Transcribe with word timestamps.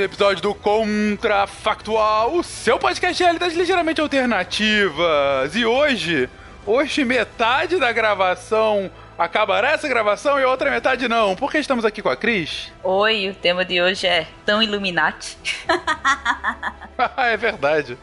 Mais 0.00 0.02
um 0.02 0.04
episódio 0.04 0.42
do 0.42 0.54
Contrafactual, 0.54 2.36
o 2.36 2.42
seu 2.42 2.78
podcast 2.78 3.16
de 3.16 3.22
realidades 3.22 3.56
ligeiramente 3.56 4.00
alternativas. 4.00 5.54
E 5.54 5.66
hoje, 5.66 6.28
hoje 6.64 7.04
metade 7.04 7.78
da 7.78 7.92
gravação 7.92 8.90
acabará 9.18 9.72
essa 9.72 9.86
gravação 9.86 10.40
e 10.40 10.42
a 10.42 10.48
outra 10.48 10.70
metade 10.70 11.06
não. 11.06 11.36
Por 11.36 11.50
que 11.50 11.58
estamos 11.58 11.84
aqui 11.84 12.00
com 12.00 12.08
a 12.08 12.16
Cris? 12.16 12.72
Oi, 12.82 13.28
o 13.28 13.34
tema 13.34 13.62
de 13.64 13.82
hoje 13.82 14.06
é 14.06 14.26
tão 14.46 14.62
Illuminati. 14.62 15.36
é 17.18 17.36
verdade. 17.36 17.98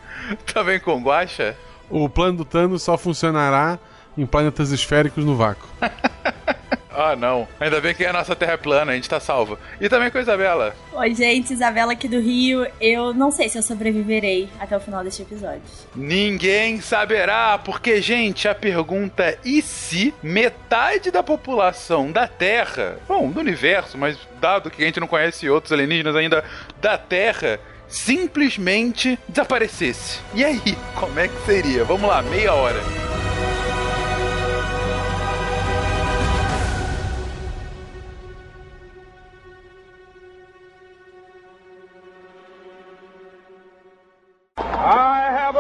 Também 0.54 0.80
com 0.80 1.02
Guacha? 1.02 1.58
O 1.90 2.08
plano 2.08 2.38
do 2.40 2.46
Thanos 2.46 2.84
só 2.84 2.98
funcionará 2.98 3.80
em 4.16 4.26
planetas 4.26 4.72
esféricos 4.72 5.26
no 5.26 5.36
vácuo. 5.36 5.68
Ah, 7.00 7.16
não. 7.16 7.48
Ainda 7.60 7.80
bem 7.80 7.94
que 7.94 8.04
a 8.04 8.12
nossa 8.12 8.36
Terra 8.36 8.54
é 8.54 8.58
plana, 8.58 8.92
a 8.92 8.96
gente 8.96 9.08
tá 9.08 9.20
salvo. 9.20 9.60
E 9.80 9.88
também 9.88 10.10
com 10.10 10.18
a 10.18 10.22
Isabela. 10.22 10.76
Oi, 10.92 11.14
gente, 11.14 11.54
Isabela 11.54 11.92
aqui 11.92 12.08
do 12.08 12.20
Rio. 12.20 12.66
Eu 12.82 13.14
não 13.14 13.30
sei 13.30 13.48
se 13.50 13.56
eu 13.56 13.62
sobreviverei 13.62 14.50
até 14.60 14.76
o 14.76 14.80
final 14.80 15.04
deste 15.04 15.22
episódio. 15.22 15.62
Ninguém 15.96 16.82
saberá, 16.82 17.60
porque, 17.60 18.02
gente, 18.02 18.48
a 18.48 18.56
pergunta 18.56 19.24
é: 19.24 19.38
e 19.46 19.62
se 19.62 20.12
metade 20.24 21.12
da 21.12 21.22
população 21.22 22.12
da 22.12 22.28
Terra, 22.28 22.98
bom, 23.08 23.30
do 23.30 23.42
universo, 23.42 23.96
mas 23.96 24.18
dado 24.42 24.72
que 24.72 24.82
a 24.82 24.86
gente 24.88 25.00
não 25.00 25.08
conhece 25.08 25.48
outros 25.48 25.72
alienígenas 25.72 26.16
ainda 26.16 26.44
da 26.82 26.98
Terra, 26.98 27.60
simplesmente 27.88 29.20
desaparecesse? 29.30 30.20
E 30.34 30.44
aí, 30.44 30.76
como 30.96 31.20
é 31.20 31.28
que 31.28 31.46
seria? 31.46 31.84
Vamos 31.84 32.10
lá, 32.10 32.24
meia 32.24 32.56
hora. 32.56 33.07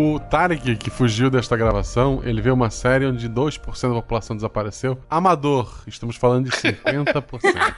O 0.00 0.20
Tarek, 0.20 0.76
que 0.76 0.90
fugiu 0.90 1.28
desta 1.28 1.56
gravação, 1.56 2.20
ele 2.22 2.40
vê 2.40 2.52
uma 2.52 2.70
série 2.70 3.04
onde 3.04 3.28
2% 3.28 3.88
da 3.88 3.94
população 3.96 4.36
desapareceu. 4.36 4.96
Amador, 5.10 5.82
estamos 5.88 6.14
falando 6.14 6.44
de 6.48 6.52
50%. 6.54 7.74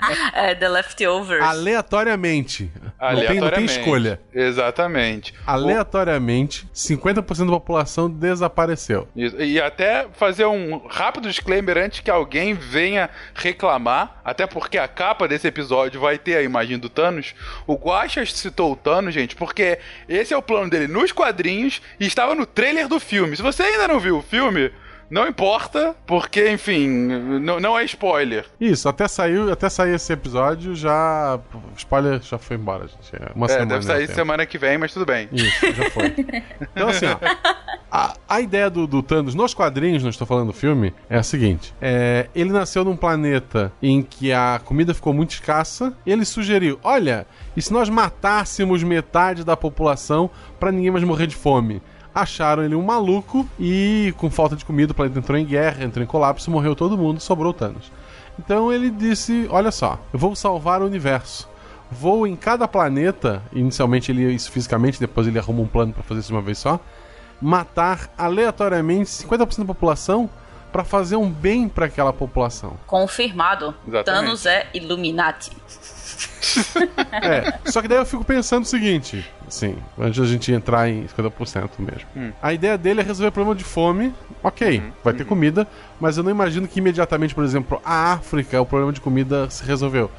é, 0.32 0.54
The 0.54 0.68
Leftovers. 0.68 1.42
Aleatoriamente. 1.42 2.70
Não 3.00 3.26
tem, 3.26 3.40
não 3.40 3.50
tem 3.50 3.64
escolha. 3.64 4.20
Exatamente. 4.32 5.34
Aleatoriamente, 5.46 6.66
50% 6.74 7.46
da 7.46 7.52
população 7.52 8.10
desapareceu. 8.10 9.08
Isso. 9.14 9.40
E 9.40 9.60
até 9.60 10.06
fazer 10.12 10.46
um 10.46 10.86
rápido 10.88 11.28
disclaimer 11.28 11.78
antes 11.78 12.00
que 12.00 12.10
alguém 12.10 12.54
venha 12.54 13.10
reclamar, 13.34 14.20
até 14.24 14.46
porque 14.46 14.78
a 14.78 14.88
capa 14.88 15.28
desse 15.28 15.46
episódio 15.46 16.00
vai 16.00 16.18
ter 16.18 16.36
a 16.36 16.42
imagem 16.42 16.78
do 16.78 16.88
Thanos. 16.88 17.34
O 17.66 17.74
Guaxa 17.74 18.24
citou 18.26 18.72
o 18.72 18.76
Thanos, 18.76 19.14
gente, 19.14 19.36
porque 19.36 19.78
esse 20.08 20.32
é 20.32 20.36
o 20.36 20.42
plano 20.42 20.70
dele 20.70 20.88
nos 20.88 21.12
quadrinhos 21.12 21.82
e 21.98 22.06
estava 22.06 22.34
no 22.34 22.46
trailer 22.46 22.88
do 22.88 22.98
filme. 22.98 23.36
Se 23.36 23.42
você 23.42 23.62
ainda 23.62 23.88
não 23.88 24.00
viu 24.00 24.18
o 24.18 24.22
filme, 24.22 24.72
não 25.14 25.28
importa, 25.28 25.94
porque, 26.04 26.50
enfim, 26.50 26.88
não, 26.88 27.60
não 27.60 27.78
é 27.78 27.84
spoiler. 27.84 28.46
Isso, 28.60 28.88
até 28.88 29.06
saiu, 29.06 29.52
até 29.52 29.68
sair 29.68 29.94
esse 29.94 30.12
episódio, 30.12 30.74
já. 30.74 31.38
Spoiler 31.76 32.20
já 32.20 32.36
foi 32.36 32.56
embora, 32.56 32.88
gente. 32.88 33.14
É 33.14 33.30
uma 33.32 33.46
é, 33.46 33.50
semana. 33.50 33.66
deve 33.66 33.84
sair 33.84 34.04
até. 34.04 34.12
semana 34.12 34.44
que 34.44 34.58
vem, 34.58 34.76
mas 34.76 34.92
tudo 34.92 35.06
bem. 35.06 35.28
Isso, 35.30 35.72
já 35.72 35.88
foi. 35.90 36.12
Então, 36.74 36.88
assim, 36.88 37.06
ó. 37.06 37.16
A, 37.96 38.16
a 38.28 38.40
ideia 38.40 38.68
do, 38.68 38.88
do 38.88 39.04
Thanos 39.04 39.36
nos 39.36 39.54
quadrinhos, 39.54 40.02
não 40.02 40.10
estou 40.10 40.26
falando 40.26 40.48
do 40.48 40.52
filme, 40.52 40.92
é 41.08 41.16
a 41.16 41.22
seguinte: 41.22 41.72
é, 41.80 42.28
ele 42.34 42.50
nasceu 42.50 42.84
num 42.84 42.96
planeta 42.96 43.72
em 43.80 44.02
que 44.02 44.32
a 44.32 44.60
comida 44.64 44.92
ficou 44.92 45.14
muito 45.14 45.30
escassa 45.30 45.96
e 46.04 46.10
ele 46.10 46.24
sugeriu: 46.24 46.80
olha, 46.82 47.24
e 47.56 47.62
se 47.62 47.72
nós 47.72 47.88
matássemos 47.88 48.82
metade 48.82 49.44
da 49.44 49.56
população 49.56 50.28
para 50.58 50.72
ninguém 50.72 50.90
mais 50.90 51.04
morrer 51.04 51.28
de 51.28 51.36
fome? 51.36 51.80
Acharam 52.14 52.62
ele 52.62 52.74
um 52.74 52.82
maluco 52.82 53.48
e, 53.58 54.14
com 54.18 54.30
falta 54.30 54.54
de 54.54 54.64
comida, 54.64 54.92
o 54.92 54.94
planeta 54.94 55.18
entrou 55.18 55.36
em 55.36 55.44
guerra, 55.44 55.84
entrou 55.84 56.04
em 56.04 56.06
colapso, 56.06 56.50
morreu 56.50 56.76
todo 56.76 56.96
mundo, 56.96 57.20
sobrou 57.20 57.50
o 57.50 57.54
Thanos. 57.54 57.90
Então 58.38 58.72
ele 58.72 58.90
disse: 58.90 59.46
Olha 59.50 59.70
só, 59.70 59.98
eu 60.12 60.18
vou 60.18 60.34
salvar 60.36 60.82
o 60.82 60.86
universo. 60.86 61.48
Vou 61.90 62.26
em 62.26 62.34
cada 62.34 62.66
planeta, 62.66 63.42
inicialmente 63.52 64.10
ele 64.10 64.22
ia 64.22 64.30
isso 64.30 64.50
fisicamente, 64.50 64.98
depois 64.98 65.26
ele 65.26 65.38
arruma 65.38 65.60
um 65.60 65.66
plano 65.66 65.92
para 65.92 66.02
fazer 66.02 66.20
isso 66.20 66.28
de 66.28 66.34
uma 66.34 66.42
vez 66.42 66.58
só, 66.58 66.80
matar 67.40 68.10
aleatoriamente 68.16 69.10
50% 69.10 69.58
da 69.58 69.64
população 69.64 70.28
para 70.72 70.82
fazer 70.82 71.14
um 71.14 71.30
bem 71.30 71.68
para 71.68 71.86
aquela 71.86 72.12
população. 72.12 72.76
Confirmado. 72.86 73.74
Exatamente. 73.86 74.24
Thanos 74.24 74.46
é 74.46 74.66
Illuminati. 74.74 75.52
É, 77.10 77.58
só 77.70 77.82
que 77.82 77.88
daí 77.88 77.98
eu 77.98 78.06
fico 78.06 78.24
pensando 78.24 78.62
o 78.62 78.66
seguinte, 78.66 79.28
assim, 79.46 79.76
antes 79.98 80.18
da 80.20 80.26
gente 80.26 80.50
entrar 80.52 80.88
em 80.88 81.04
50% 81.06 81.70
mesmo. 81.78 82.08
Hum. 82.16 82.32
A 82.42 82.52
ideia 82.52 82.76
dele 82.78 83.00
é 83.00 83.04
resolver 83.04 83.28
o 83.28 83.32
problema 83.32 83.54
de 83.56 83.64
fome, 83.64 84.12
ok, 84.42 84.78
Uhum, 84.78 84.92
vai 85.02 85.14
ter 85.14 85.24
comida, 85.24 85.66
mas 86.00 86.16
eu 86.16 86.22
não 86.22 86.30
imagino 86.30 86.66
que 86.68 86.78
imediatamente, 86.78 87.34
por 87.34 87.44
exemplo, 87.44 87.80
a 87.84 88.12
África, 88.12 88.60
o 88.60 88.66
problema 88.66 88.92
de 88.92 89.00
comida 89.00 89.48
se 89.50 89.64
resolveu. 89.64 90.10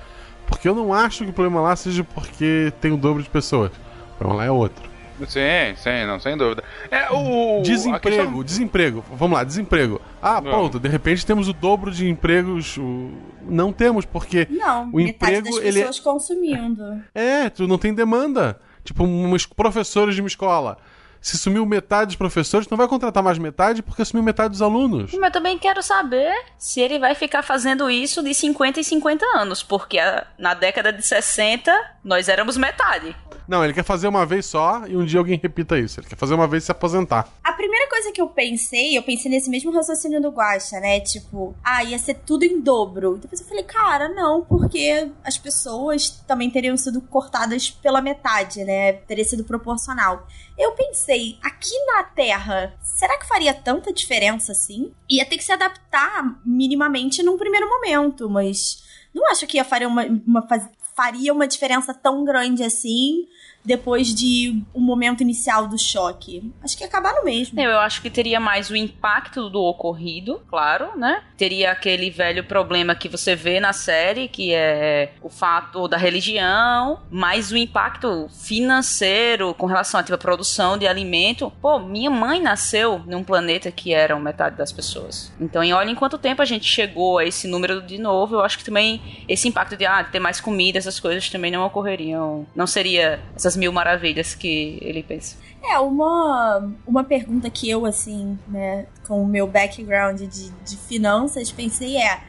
Porque 0.47 0.67
eu 0.69 0.75
não 0.75 0.93
acho 0.93 1.23
que 1.23 1.29
o 1.29 1.33
problema 1.33 1.59
lá 1.61 1.75
seja 1.75 2.03
porque 2.03 2.71
tem 2.79 2.91
o 2.91 2.97
dobro 2.97 3.23
de 3.23 3.29
pessoas. 3.29 3.71
O 4.13 4.17
problema 4.17 4.41
lá 4.43 4.45
é 4.45 4.51
outro. 4.51 4.95
Sim, 5.27 5.73
sim, 5.77 6.05
não, 6.05 6.19
sem 6.19 6.35
dúvida. 6.35 6.61
É 6.91 7.09
o. 7.09 7.61
Desemprego, 7.63 8.01
questão- 8.23 8.43
desemprego. 8.43 9.05
Vamos 9.13 9.37
lá, 9.37 9.45
desemprego. 9.45 10.01
Ah, 10.21 10.41
Não. 10.41 10.51
pronto, 10.51 10.77
de 10.77 10.89
repente 10.89 11.25
temos 11.25 11.47
o 11.47 11.53
dobro 11.53 11.89
de 11.89 12.07
empregos. 12.09 12.77
o- 12.77 13.11
Não 13.47 13.71
temos, 13.71 14.03
porque 14.05 14.45
Não, 14.49 14.89
o 14.89 14.97
metade 14.97 15.35
emprego, 15.37 15.55
das 15.55 15.65
ele 15.65 15.79
é- 15.79 15.85
pessoas 15.85 15.99
consumindo. 16.01 17.01
É, 17.13 17.49
tu 17.49 17.65
não 17.67 17.77
tem 17.77 17.93
demanda. 17.93 18.59
Tipo, 18.85 19.03
uns 19.03 19.45
professores 19.45 20.15
de 20.15 20.21
uma 20.21 20.27
escola. 20.27 20.77
Se 21.25 21.39
sumiu 21.39 21.65
metade 21.65 22.09
dos 22.09 22.15
professores, 22.17 22.67
não 22.69 22.77
vai 22.77 22.87
contratar 22.87 23.23
mais 23.23 23.39
metade 23.39 23.81
porque 23.81 24.05
sumiu 24.05 24.23
metade 24.23 24.49
dos 24.51 24.61
alunos. 24.61 25.11
Mas 25.13 25.23
eu 25.23 25.31
também 25.31 25.57
quero 25.57 25.81
saber 25.81 26.31
se 26.55 26.79
ele 26.79 26.99
vai 26.99 27.15
ficar 27.15 27.41
fazendo 27.41 27.89
isso 27.89 28.21
de 28.21 28.31
50 28.31 28.79
em 28.79 28.83
50 28.83 29.25
anos, 29.35 29.63
porque 29.63 29.97
a- 29.97 30.27
na 30.37 30.53
década 30.53 30.93
de 30.93 31.01
60 31.01 31.71
nós 32.03 32.29
éramos 32.29 32.57
metade. 32.57 33.15
Não, 33.47 33.63
ele 33.63 33.73
quer 33.73 33.83
fazer 33.83 34.07
uma 34.07 34.23
vez 34.25 34.45
só 34.45 34.83
e 34.87 34.95
um 34.95 35.03
dia 35.05 35.19
alguém 35.19 35.39
repita 35.41 35.77
isso. 35.79 35.99
Ele 35.99 36.07
quer 36.07 36.15
fazer 36.15 36.35
uma 36.35 36.47
vez 36.47 36.61
e 36.63 36.65
se 36.67 36.71
aposentar. 36.71 37.27
A 37.43 37.53
primeira 37.53 37.87
coisa 37.89 38.11
que 38.11 38.19
eu 38.21 38.27
pensei, 38.27 38.95
eu 38.97 39.01
pensei 39.03 39.29
nesse 39.29 39.49
mesmo 39.49 39.71
raciocínio 39.71 40.21
do 40.21 40.29
Guaxa, 40.29 40.79
né? 40.79 40.99
Tipo, 40.99 41.55
ah, 41.63 41.83
ia 41.83 41.97
ser 41.97 42.15
tudo 42.25 42.43
em 42.43 42.59
dobro. 42.61 43.17
Depois 43.17 43.41
eu 43.41 43.47
falei, 43.47 43.63
cara, 43.63 44.09
não, 44.09 44.43
porque 44.43 45.09
as 45.23 45.37
pessoas 45.37 46.09
também 46.27 46.49
teriam 46.51 46.75
sido 46.77 47.01
cortadas 47.01 47.69
pela 47.69 48.01
metade, 48.01 48.63
né? 48.63 48.93
Teria 48.93 49.25
sido 49.25 49.43
proporcional. 49.43 50.25
Eu 50.57 50.71
pensei, 50.71 51.14
aqui 51.41 51.85
na 51.85 52.03
Terra, 52.03 52.77
será 52.81 53.17
que 53.17 53.27
faria 53.27 53.53
tanta 53.53 53.93
diferença 53.93 54.51
assim? 54.51 54.93
Ia 55.09 55.25
ter 55.25 55.37
que 55.37 55.43
se 55.43 55.51
adaptar 55.51 56.39
minimamente 56.45 57.23
num 57.23 57.37
primeiro 57.37 57.67
momento, 57.67 58.29
mas 58.29 58.83
não 59.13 59.29
acho 59.29 59.47
que 59.47 59.57
ia 59.57 59.63
faria 59.63 59.87
uma, 59.87 60.05
uma 60.05 60.47
faria 60.95 61.33
uma 61.33 61.47
diferença 61.47 61.93
tão 61.93 62.23
grande 62.23 62.63
assim 62.63 63.27
depois 63.65 64.13
de 64.13 64.61
um 64.73 64.81
momento 64.81 65.21
inicial 65.21 65.67
do 65.67 65.77
choque. 65.77 66.51
Acho 66.63 66.77
que 66.77 66.83
ia 66.83 66.87
acabar 66.87 67.13
no 67.15 67.23
mesmo. 67.23 67.59
Eu 67.59 67.79
acho 67.79 68.01
que 68.01 68.09
teria 68.09 68.39
mais 68.39 68.69
o 68.69 68.75
impacto 68.75 69.49
do 69.49 69.61
ocorrido, 69.61 70.41
claro, 70.47 70.97
né? 70.97 71.23
Teria 71.37 71.71
aquele 71.71 72.09
velho 72.09 72.43
problema 72.43 72.95
que 72.95 73.09
você 73.09 73.35
vê 73.35 73.59
na 73.59 73.73
série, 73.73 74.27
que 74.27 74.53
é 74.53 75.13
o 75.21 75.29
fato 75.29 75.87
da 75.87 75.97
religião, 75.97 76.99
mais 77.09 77.51
o 77.51 77.57
impacto 77.57 78.27
financeiro 78.29 79.53
com 79.53 79.65
relação 79.65 79.99
à 79.99 80.03
tipo, 80.03 80.17
produção 80.17 80.77
de 80.77 80.87
alimento. 80.87 81.51
Pô, 81.61 81.79
minha 81.79 82.09
mãe 82.09 82.41
nasceu 82.41 83.01
num 83.05 83.23
planeta 83.23 83.71
que 83.71 83.93
eram 83.93 84.19
metade 84.19 84.55
das 84.55 84.71
pessoas. 84.71 85.31
Então, 85.39 85.63
em 85.63 85.73
olha 85.73 85.89
em 85.89 85.95
quanto 85.95 86.17
tempo 86.17 86.41
a 86.41 86.45
gente 86.45 86.65
chegou 86.65 87.17
a 87.17 87.25
esse 87.25 87.47
número 87.47 87.81
de 87.81 87.97
novo, 87.97 88.35
eu 88.35 88.41
acho 88.41 88.57
que 88.57 88.63
também 88.63 89.01
esse 89.27 89.47
impacto 89.47 89.75
de 89.75 89.85
ah, 89.85 90.03
ter 90.03 90.19
mais 90.19 90.39
comida, 90.39 90.77
essas 90.77 90.99
coisas 90.99 91.29
também 91.29 91.51
não 91.51 91.65
ocorreriam. 91.65 92.45
Não 92.55 92.67
seria 92.67 93.19
essas 93.35 93.54
mil 93.55 93.71
maravilhas 93.71 94.35
que 94.35 94.77
ele 94.81 95.01
pensa. 95.03 95.35
É, 95.63 95.79
uma, 95.79 96.71
uma 96.85 97.03
pergunta 97.03 97.49
que 97.49 97.69
eu, 97.69 97.85
assim, 97.85 98.37
né, 98.47 98.85
com 99.07 99.21
o 99.23 99.27
meu 99.27 99.47
background 99.47 100.19
de, 100.21 100.49
de 100.49 100.77
finanças, 100.77 101.51
pensei 101.51 101.97
é: 101.97 102.19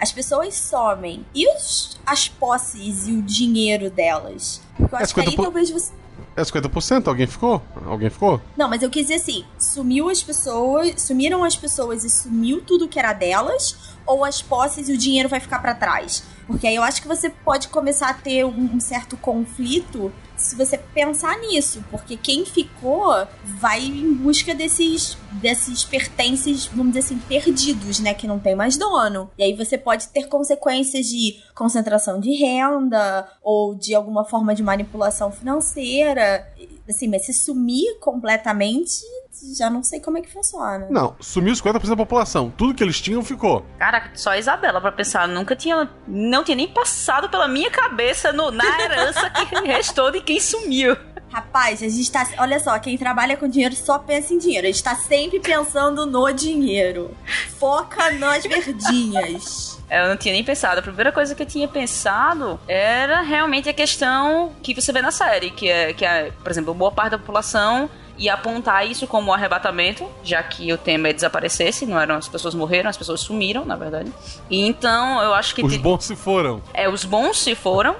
as 0.00 0.12
pessoas 0.12 0.54
somem 0.54 1.24
e 1.34 1.48
os, 1.56 1.98
as 2.06 2.28
posses 2.28 3.08
e 3.08 3.12
o 3.12 3.22
dinheiro 3.22 3.90
delas? 3.90 4.60
Porque 4.76 4.94
eu 4.94 4.98
É, 4.98 5.02
acho 5.02 5.14
que 5.14 5.20
aí 5.20 5.26
50 5.26 5.36
por- 5.36 5.42
talvez 5.44 5.70
você. 5.70 5.92
É 6.36 6.42
50%? 6.42 7.06
Alguém 7.06 7.28
ficou? 7.28 7.62
Alguém 7.86 8.10
ficou? 8.10 8.40
Não, 8.56 8.68
mas 8.68 8.82
eu 8.82 8.90
quis 8.90 9.02
dizer 9.02 9.14
assim: 9.16 9.44
sumiu 9.58 10.08
as 10.08 10.22
pessoas, 10.22 11.00
sumiram 11.02 11.44
as 11.44 11.54
pessoas 11.56 12.02
e 12.04 12.10
sumiu 12.10 12.60
tudo 12.60 12.88
que 12.88 12.98
era 12.98 13.12
delas, 13.12 13.76
ou 14.06 14.24
as 14.24 14.42
posses 14.42 14.88
e 14.88 14.92
o 14.92 14.98
dinheiro 14.98 15.28
vai 15.28 15.38
ficar 15.40 15.60
pra 15.60 15.74
trás? 15.74 16.24
Porque 16.46 16.66
aí 16.66 16.74
eu 16.74 16.82
acho 16.82 17.00
que 17.00 17.08
você 17.08 17.30
pode 17.30 17.68
começar 17.68 18.10
a 18.10 18.14
ter 18.14 18.44
um 18.44 18.78
certo 18.80 19.16
conflito 19.16 20.12
se 20.44 20.54
você 20.56 20.76
pensar 20.76 21.38
nisso, 21.38 21.82
porque 21.90 22.16
quem 22.16 22.44
ficou 22.44 23.26
vai 23.58 23.80
em 23.80 24.12
busca 24.12 24.54
desses 24.54 25.16
desses 25.32 25.84
pertences, 25.84 26.66
vamos 26.66 26.92
dizer 26.92 27.00
assim, 27.00 27.18
perdidos, 27.18 27.98
né, 27.98 28.14
que 28.14 28.26
não 28.26 28.38
tem 28.38 28.54
mais 28.54 28.76
dono. 28.76 29.30
E 29.36 29.42
aí 29.42 29.52
você 29.54 29.76
pode 29.76 30.08
ter 30.08 30.28
consequências 30.28 31.06
de 31.06 31.42
concentração 31.54 32.20
de 32.20 32.32
renda 32.36 33.28
ou 33.42 33.74
de 33.74 33.94
alguma 33.94 34.24
forma 34.24 34.54
de 34.54 34.62
manipulação 34.62 35.32
financeira. 35.32 36.46
Assim, 36.88 37.08
mas 37.08 37.24
se 37.24 37.32
sumir 37.32 37.98
completamente, 37.98 39.00
já 39.56 39.70
não 39.70 39.82
sei 39.82 40.00
como 40.00 40.18
é 40.18 40.20
que 40.20 40.30
funciona. 40.32 40.86
Não, 40.90 41.16
sumiu 41.20 41.54
50% 41.54 41.88
da 41.88 41.96
população. 41.96 42.50
Tudo 42.56 42.74
que 42.74 42.82
eles 42.84 43.00
tinham 43.00 43.22
ficou. 43.24 43.64
Cara, 43.78 44.10
só 44.14 44.30
a 44.30 44.38
Isabela 44.38 44.80
pra 44.80 44.92
pensar, 44.92 45.26
nunca 45.26 45.56
tinha. 45.56 45.88
Não 46.06 46.44
tinha 46.44 46.56
nem 46.56 46.68
passado 46.68 47.28
pela 47.30 47.48
minha 47.48 47.70
cabeça 47.70 48.32
no- 48.32 48.50
na 48.50 48.64
herança 48.82 49.30
que 49.30 49.44
restou 49.66 50.10
de 50.10 50.20
quem 50.20 50.38
sumiu. 50.40 50.96
Rapaz, 51.30 51.82
a 51.82 51.88
gente 51.88 52.12
tá. 52.12 52.28
Olha 52.38 52.60
só, 52.60 52.78
quem 52.78 52.96
trabalha 52.96 53.36
com 53.36 53.48
dinheiro 53.48 53.74
só 53.74 53.98
pensa 53.98 54.32
em 54.34 54.38
dinheiro. 54.38 54.66
A 54.66 54.70
gente 54.70 54.84
tá 54.84 54.94
sempre 54.94 55.40
pensando 55.40 56.06
no 56.06 56.30
dinheiro. 56.32 57.16
Foca 57.58 58.10
nas 58.12 58.44
verdinhas. 58.44 59.73
Eu 60.02 60.08
não 60.08 60.16
tinha 60.16 60.32
nem 60.34 60.42
pensado. 60.44 60.78
A 60.80 60.82
primeira 60.82 61.12
coisa 61.12 61.34
que 61.34 61.42
eu 61.42 61.46
tinha 61.46 61.68
pensado 61.68 62.58
era 62.68 63.20
realmente 63.22 63.68
a 63.68 63.72
questão 63.72 64.52
que 64.62 64.74
você 64.74 64.92
vê 64.92 65.00
na 65.02 65.10
série, 65.10 65.50
que 65.50 65.68
é, 65.68 65.92
que 65.92 66.04
é 66.04 66.30
por 66.42 66.50
exemplo, 66.50 66.74
boa 66.74 66.90
parte 66.92 67.12
da 67.12 67.18
população 67.18 67.88
ia 68.16 68.34
apontar 68.34 68.86
isso 68.88 69.08
como 69.08 69.30
um 69.30 69.34
arrebatamento, 69.34 70.08
já 70.22 70.40
que 70.42 70.72
o 70.72 70.78
tema 70.78 71.08
é 71.08 71.12
desaparecesse, 71.12 71.84
não 71.84 71.98
eram 71.98 72.14
as 72.14 72.28
pessoas 72.28 72.54
morreram, 72.54 72.88
as 72.88 72.96
pessoas 72.96 73.20
sumiram, 73.20 73.64
na 73.64 73.74
verdade. 73.76 74.12
E 74.48 74.64
então 74.64 75.20
eu 75.20 75.34
acho 75.34 75.52
que 75.54 75.64
Os 75.64 75.72
te- 75.72 75.78
bons 75.80 76.04
se 76.04 76.14
foram. 76.14 76.62
é, 76.72 76.88
os 76.88 77.04
bons 77.04 77.38
se 77.40 77.54
foram. 77.56 77.96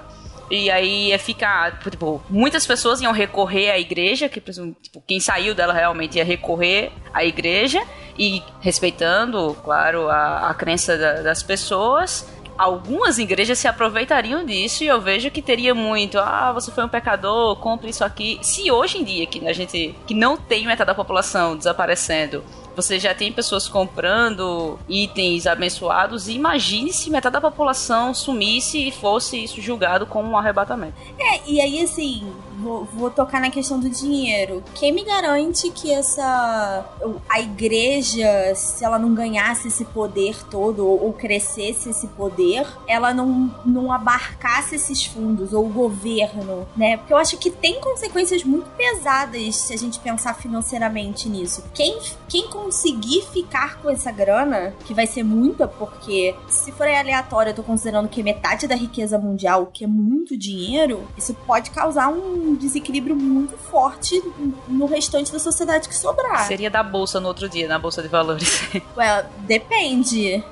E 0.51 0.71
aí 0.71 1.09
ia 1.09 1.19
ficar, 1.19 1.81
tipo, 1.81 2.23
muitas 2.29 2.67
pessoas 2.67 3.01
iam 3.01 3.13
recorrer 3.13 3.71
à 3.71 3.79
igreja, 3.79 4.29
que 4.29 4.41
tipo, 4.41 5.03
quem 5.07 5.19
saiu 5.19 5.55
dela 5.55 5.73
realmente 5.73 6.19
ia 6.19 6.25
recorrer 6.25 6.93
à 7.15 7.25
igreja, 7.25 7.83
e 8.19 8.43
respeitando, 8.61 9.57
claro, 9.65 10.09
a, 10.09 10.51
a 10.51 10.55
crença 10.55 10.97
da- 10.97 11.23
das 11.23 11.43
pessoas. 11.43 12.27
Algumas 12.57 13.19
igrejas 13.19 13.59
se 13.59 13.67
aproveitariam 13.67 14.45
disso 14.47 14.85
e 14.85 14.87
eu 14.87 15.01
vejo 15.01 15.29
que 15.29 15.43
teria 15.43 15.75
muito, 15.75 16.19
ah, 16.21 16.53
você 16.53 16.71
foi 16.71 16.85
um 16.85 16.89
pecador, 16.89 17.57
compre 17.57 17.91
isso 17.91 18.05
aqui. 18.05 18.39
Se 18.43 18.71
hoje 18.71 18.99
em 18.99 19.03
dia, 19.05 19.27
que 19.27 19.45
a 19.49 19.53
gente 19.53 19.93
que 20.07 20.15
não 20.15 20.37
tem 20.37 20.65
metade 20.65 20.87
da 20.87 20.95
população 20.95 21.57
desaparecendo, 21.57 22.45
você 22.77 22.97
já 23.01 23.13
tem 23.13 23.33
pessoas 23.33 23.67
comprando 23.67 24.79
itens 24.89 25.49
abençoados, 25.49 26.29
imagine 26.29 26.93
se 26.93 27.11
metade 27.11 27.33
da 27.33 27.41
população 27.41 28.15
sumisse 28.15 28.87
e 28.89 28.93
fosse 28.93 29.43
isso 29.43 29.61
julgado 29.61 30.07
como 30.07 30.31
um 30.31 30.39
arrebatamento. 30.39 30.95
É, 31.19 31.41
e 31.49 31.61
aí 31.61 31.83
assim, 31.83 32.33
vou, 32.59 32.85
vou 32.85 33.11
tocar 33.11 33.41
na 33.41 33.51
questão 33.51 33.79
do 33.79 33.89
dinheiro. 33.89 34.63
Quem 34.75 34.93
me 34.93 35.05
garante 35.05 35.71
que 35.71 35.93
essa. 35.93 36.85
a 37.29 37.41
igreja, 37.41 38.55
se 38.55 38.85
ela 38.85 38.99
não 38.99 39.15
ganhasse 39.15 39.69
esse 39.69 39.85
poder 39.85 40.37
todo, 40.49 40.87
ou, 40.87 41.13
crescesse 41.13 41.91
esse 41.91 42.07
poder, 42.09 42.67
ela 42.87 43.15
não, 43.15 43.55
não 43.65 43.93
abarcasse 43.93 44.75
esses 44.75 45.05
fundos, 45.05 45.53
ou 45.53 45.67
o 45.67 45.69
governo, 45.69 46.67
né? 46.77 46.97
Porque 46.97 47.13
eu 47.13 47.17
acho 47.17 47.39
que 47.39 47.51
tem 47.51 47.81
consequências 47.81 48.45
muito 48.45 48.69
pesadas 48.71 49.57
se 49.57 49.73
a 49.73 49.77
gente 49.77 49.99
pensar 50.01 50.35
financeiramente 50.35 51.29
nisso. 51.29 51.65
Quem, 51.73 51.99
quem 52.29 52.49
conseguir 52.49 53.23
ficar 53.33 53.81
com 53.81 53.89
essa 53.89 54.11
grana, 54.11 54.75
que 54.85 54.93
vai 54.93 55.07
ser 55.07 55.23
muita, 55.23 55.67
porque 55.67 56.35
se 56.49 56.73
for 56.73 56.87
aleatório, 56.87 57.51
eu 57.51 57.55
tô 57.55 57.63
considerando 57.63 58.09
que 58.09 58.21
é 58.21 58.25
metade 58.25 58.67
da 58.67 58.75
riqueza 58.75 59.19
mundial, 59.19 59.67
que 59.73 59.85
é 59.85 59.87
muito 59.87 60.37
dinheiro, 60.37 61.07
isso 61.17 61.35
pode 61.47 61.71
causar 61.71 62.09
um 62.09 62.44
desequilíbrio 62.53 63.17
muito 63.17 63.57
forte 63.57 64.23
no 64.69 64.87
restante 64.87 65.33
da 65.33 65.39
sociedade 65.39 65.89
que 65.89 65.97
sobrar. 65.97 66.47
Seria 66.47 66.71
da 66.71 66.83
bolsa 66.83 67.19
no 67.19 67.29
outro 67.29 67.49
dia, 67.49 67.67
na 67.67 67.79
bolsa 67.79 68.03
de 68.03 68.09
valores. 68.09 68.69
Well, 68.97 69.25
depende. 69.41 70.45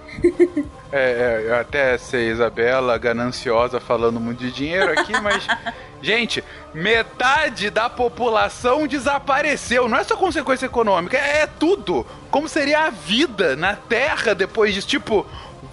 É, 0.90 1.42
é, 1.42 1.44
eu 1.46 1.56
até 1.56 1.96
sei 1.96 2.30
Isabela 2.30 2.99
gananciosa 2.99 3.78
falando 3.78 4.18
muito 4.18 4.40
de 4.40 4.50
dinheiro 4.50 4.92
aqui, 4.99 5.12
mas. 5.20 5.46
Gente, 6.02 6.42
metade 6.75 7.70
da 7.70 7.88
população 7.88 8.88
desapareceu. 8.88 9.88
Não 9.88 9.96
é 9.96 10.02
só 10.02 10.16
consequência 10.16 10.66
econômica, 10.66 11.16
é, 11.16 11.42
é 11.42 11.46
tudo. 11.46 12.04
Como 12.30 12.49
seria 12.49 12.87
a 12.87 12.90
vida 12.90 13.54
na 13.54 13.76
Terra 13.76 14.34
depois 14.34 14.75
disso? 14.75 14.88
Tipo, 14.88 15.25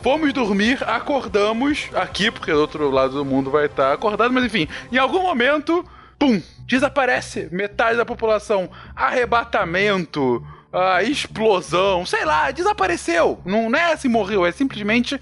fomos 0.04 0.32
dormir, 0.32 0.78
acordamos 0.86 1.90
aqui, 1.96 2.30
porque 2.30 2.52
do 2.52 2.60
outro 2.62 2.90
lado 2.90 3.14
do 3.14 3.26
mundo 3.26 3.50
vai 3.50 3.66
estar 3.66 3.92
acordado, 3.92 4.32
mas 4.32 4.46
enfim, 4.46 4.68
em 4.92 4.98
algum 4.98 5.24
momento, 5.24 5.84
pum, 6.20 6.42
desaparece 6.66 7.48
metade 7.52 7.98
da 7.98 8.06
população. 8.06 8.70
Arrebatamento. 8.96 10.46
ah, 10.72 11.02
explosão, 11.02 12.06
sei 12.06 12.24
lá, 12.26 12.52
desapareceu. 12.52 13.42
Não, 13.44 13.70
não 13.70 13.80
é 13.80 13.94
assim 13.94 14.08
morreu, 14.08 14.46
é 14.46 14.52
simplesmente 14.52 15.20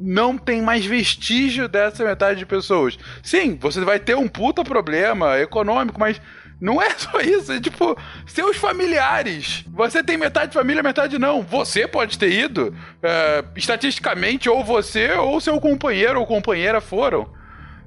não 0.00 0.36
tem 0.36 0.60
mais 0.60 0.84
vestígio 0.84 1.68
dessa 1.68 2.04
metade 2.04 2.40
de 2.40 2.46
pessoas. 2.46 2.98
Sim, 3.22 3.56
você 3.60 3.80
vai 3.82 4.00
ter 4.00 4.16
um 4.16 4.26
puta 4.26 4.64
problema 4.64 5.38
econômico, 5.38 6.00
mas 6.00 6.20
não 6.60 6.82
é 6.82 6.90
só 6.98 7.20
isso, 7.20 7.52
é 7.52 7.60
tipo, 7.60 7.96
seus 8.26 8.56
familiares. 8.56 9.64
Você 9.68 10.02
tem 10.02 10.16
metade 10.16 10.52
família, 10.52 10.82
metade 10.82 11.18
não. 11.18 11.42
Você 11.42 11.86
pode 11.88 12.18
ter 12.18 12.32
ido. 12.32 12.74
é, 13.02 13.44
estatisticamente, 13.56 14.48
ou 14.48 14.64
você 14.64 15.12
ou 15.12 15.40
seu 15.40 15.60
companheiro 15.60 16.18
ou 16.20 16.26
companheira 16.26 16.80
foram. 16.80 17.39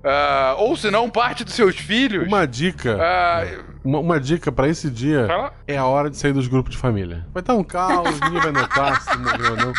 Ah, 0.03 0.55
ou 0.57 0.75
se 0.75 0.91
não, 0.91 1.09
parte 1.09 1.43
dos 1.43 1.53
seus 1.53 1.75
filhos. 1.77 2.27
Uma 2.27 2.45
dica. 2.45 2.97
Ah, 3.01 3.45
Uma, 3.83 3.99
uma 3.99 4.19
dica 4.19 4.51
pra 4.51 4.67
esse 4.67 4.89
dia 4.89 5.25
Fala. 5.27 5.53
é 5.67 5.77
a 5.77 5.85
hora 5.85 6.09
de 6.09 6.17
sair 6.17 6.33
dos 6.33 6.47
grupos 6.47 6.73
de 6.73 6.77
família. 6.77 7.25
Vai 7.33 7.41
estar 7.41 7.53
um 7.55 7.63
caos, 7.63 8.19
ninguém 8.21 8.41
vai 8.41 8.51
notar 8.51 9.01
se 9.01 9.17
morreu 9.17 9.51
ou 9.51 9.57
não. 9.57 9.73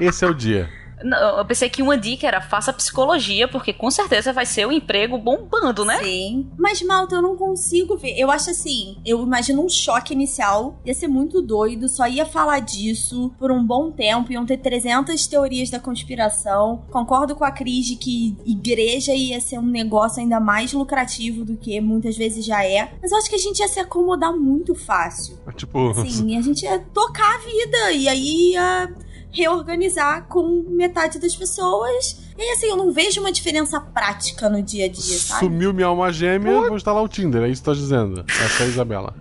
Esse 0.00 0.24
é 0.24 0.28
o 0.28 0.34
dia. 0.34 0.68
Não, 1.02 1.38
eu 1.38 1.44
pensei 1.44 1.68
que 1.68 1.82
uma 1.82 1.96
dica 1.96 2.26
era 2.26 2.40
faça 2.40 2.72
psicologia, 2.72 3.46
porque 3.48 3.72
com 3.72 3.90
certeza 3.90 4.32
vai 4.32 4.46
ser 4.46 4.66
o 4.66 4.72
emprego 4.72 5.18
bombando, 5.18 5.84
né? 5.84 6.02
Sim. 6.02 6.50
Mas, 6.58 6.82
Malta, 6.82 7.16
eu 7.16 7.22
não 7.22 7.36
consigo 7.36 7.96
ver. 7.96 8.18
Eu 8.18 8.30
acho 8.30 8.50
assim, 8.50 8.96
eu 9.04 9.22
imagino 9.22 9.64
um 9.64 9.68
choque 9.68 10.14
inicial. 10.14 10.80
Ia 10.84 10.94
ser 10.94 11.08
muito 11.08 11.42
doido, 11.42 11.88
só 11.88 12.06
ia 12.06 12.24
falar 12.24 12.60
disso 12.60 13.32
por 13.38 13.50
um 13.50 13.64
bom 13.64 13.90
tempo. 13.90 14.32
Iam 14.32 14.46
ter 14.46 14.56
300 14.58 15.26
teorias 15.26 15.70
da 15.70 15.78
conspiração. 15.78 16.84
Concordo 16.90 17.34
com 17.34 17.44
a 17.44 17.50
Cris 17.50 17.86
de 17.86 17.96
que 17.96 18.36
igreja 18.44 19.12
ia 19.12 19.40
ser 19.40 19.58
um 19.58 19.66
negócio 19.66 20.20
ainda 20.20 20.40
mais 20.40 20.72
lucrativo 20.72 21.44
do 21.44 21.56
que 21.56 21.80
muitas 21.80 22.16
vezes 22.16 22.44
já 22.44 22.64
é. 22.64 22.92
Mas 23.00 23.12
eu 23.12 23.18
acho 23.18 23.28
que 23.28 23.36
a 23.36 23.38
gente 23.38 23.60
ia 23.60 23.68
se 23.68 23.80
acomodar 23.80 24.32
muito 24.32 24.74
fácil. 24.74 25.38
Tipo, 25.56 25.94
Sim, 26.06 26.36
a 26.38 26.42
gente 26.42 26.64
ia 26.64 26.78
tocar 26.78 27.34
a 27.34 27.38
vida. 27.38 27.92
E 27.92 28.08
aí 28.08 28.52
ia 28.52 28.94
reorganizar 29.36 30.26
com 30.28 30.64
metade 30.70 31.18
das 31.18 31.36
pessoas. 31.36 32.24
E 32.38 32.42
aí, 32.42 32.50
assim, 32.50 32.66
eu 32.66 32.76
não 32.76 32.90
vejo 32.92 33.20
uma 33.20 33.30
diferença 33.30 33.78
prática 33.80 34.48
no 34.48 34.62
dia 34.62 34.86
a 34.86 34.88
dia, 34.88 35.18
sabe? 35.18 35.40
sumiu 35.40 35.72
minha 35.72 35.86
alma 35.86 36.10
gêmea, 36.12 36.60
vou 36.62 36.76
instalar 36.76 37.02
o 37.02 37.08
Tinder. 37.08 37.42
É 37.42 37.48
isso 37.48 37.62
que 37.62 37.66
tá 37.66 37.74
dizendo. 37.74 38.24
Essa 38.28 38.62
é 38.62 38.66
a 38.66 38.68
Isabela. 38.68 39.14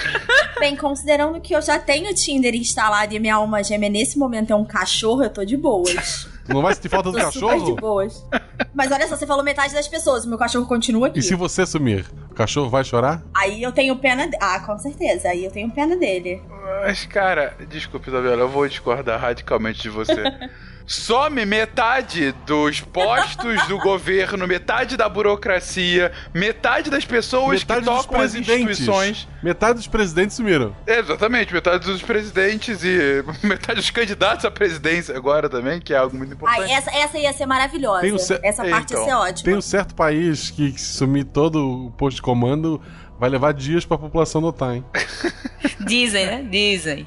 Bem, 0.58 0.74
considerando 0.74 1.40
que 1.40 1.54
eu 1.54 1.62
já 1.62 1.78
tenho 1.78 2.10
o 2.10 2.14
Tinder 2.14 2.54
instalado 2.54 3.14
e 3.14 3.20
minha 3.20 3.36
alma 3.36 3.62
gêmea 3.62 3.88
nesse 3.88 4.18
momento 4.18 4.52
é 4.52 4.56
um 4.56 4.64
cachorro, 4.64 5.22
eu 5.22 5.30
tô 5.30 5.44
de 5.44 5.56
boas. 5.56 6.26
Tu 6.46 6.52
não 6.52 6.62
vai 6.62 6.74
sentir 6.74 6.88
falta 6.88 7.12
do 7.12 7.18
Tô 7.18 7.30
super 7.30 7.48
de 7.50 7.60
cachorro? 7.60 7.76
boas. 7.76 8.24
Mas 8.74 8.90
olha 8.92 9.06
só, 9.08 9.16
você 9.16 9.26
falou 9.26 9.42
metade 9.44 9.72
das 9.74 9.88
pessoas, 9.88 10.24
meu 10.26 10.38
cachorro 10.38 10.66
continua 10.66 11.08
aqui. 11.08 11.18
E 11.20 11.22
se 11.22 11.34
você 11.34 11.64
sumir, 11.66 12.04
o 12.30 12.34
cachorro 12.34 12.68
vai 12.68 12.84
chorar? 12.84 13.22
Aí 13.34 13.62
eu 13.62 13.72
tenho 13.72 13.96
pena. 13.96 14.26
de- 14.28 14.36
Ah, 14.40 14.60
com 14.60 14.78
certeza. 14.78 15.28
Aí 15.28 15.44
eu 15.44 15.50
tenho 15.50 15.70
pena 15.70 15.96
dele. 15.96 16.42
Mas, 16.82 17.06
cara, 17.06 17.56
desculpe, 17.68 18.08
Isabela, 18.08 18.42
eu 18.42 18.48
vou 18.48 18.66
discordar 18.68 19.20
radicalmente 19.20 19.82
de 19.82 19.88
você. 19.90 20.14
Some 20.88 21.44
metade 21.44 22.32
dos 22.46 22.80
postos 22.80 23.66
do 23.68 23.76
governo, 23.78 24.48
metade 24.48 24.96
da 24.96 25.06
burocracia, 25.06 26.10
metade 26.32 26.88
das 26.88 27.04
pessoas 27.04 27.60
Metade 27.60 27.80
que 27.80 27.84
tocam 27.86 28.20
as 28.22 28.34
instituições. 28.34 29.28
Metade 29.42 29.74
dos 29.74 29.86
presidentes 29.86 30.36
sumiram. 30.36 30.74
Exatamente, 30.86 31.52
metade 31.52 31.84
dos 31.86 32.00
presidentes 32.00 32.82
e 32.82 33.22
metade 33.46 33.74
dos 33.80 33.90
candidatos 33.90 34.46
à 34.46 34.50
presidência 34.50 35.14
agora 35.14 35.46
também, 35.48 35.78
que 35.78 35.92
é 35.92 35.98
algo 35.98 36.16
muito 36.16 36.32
importante. 36.32 36.62
Ai, 36.62 36.72
essa, 36.72 36.90
essa 36.90 37.18
ia 37.18 37.34
ser 37.34 37.44
maravilhosa. 37.44 38.18
Ce- 38.18 38.40
Essa 38.42 38.64
parte 38.64 38.92
Então, 38.94 39.00
ia 39.02 39.08
ser 39.10 39.14
ótima. 39.14 39.44
Tem 39.44 39.54
um 39.56 39.60
certo 39.60 39.94
país 39.94 40.50
que 40.50 40.72
se 40.78 40.94
sumir 40.94 41.24
todo 41.24 41.86
o 41.86 41.90
posto 41.90 42.16
de 42.16 42.22
comando, 42.22 42.80
vai 43.18 43.28
levar 43.28 43.52
dias 43.52 43.84
pra 43.84 43.98
população 43.98 44.40
notar, 44.40 44.74
hein? 44.76 44.84
Dizem, 45.80 46.26
né? 46.26 46.46
Dizem. 46.48 47.06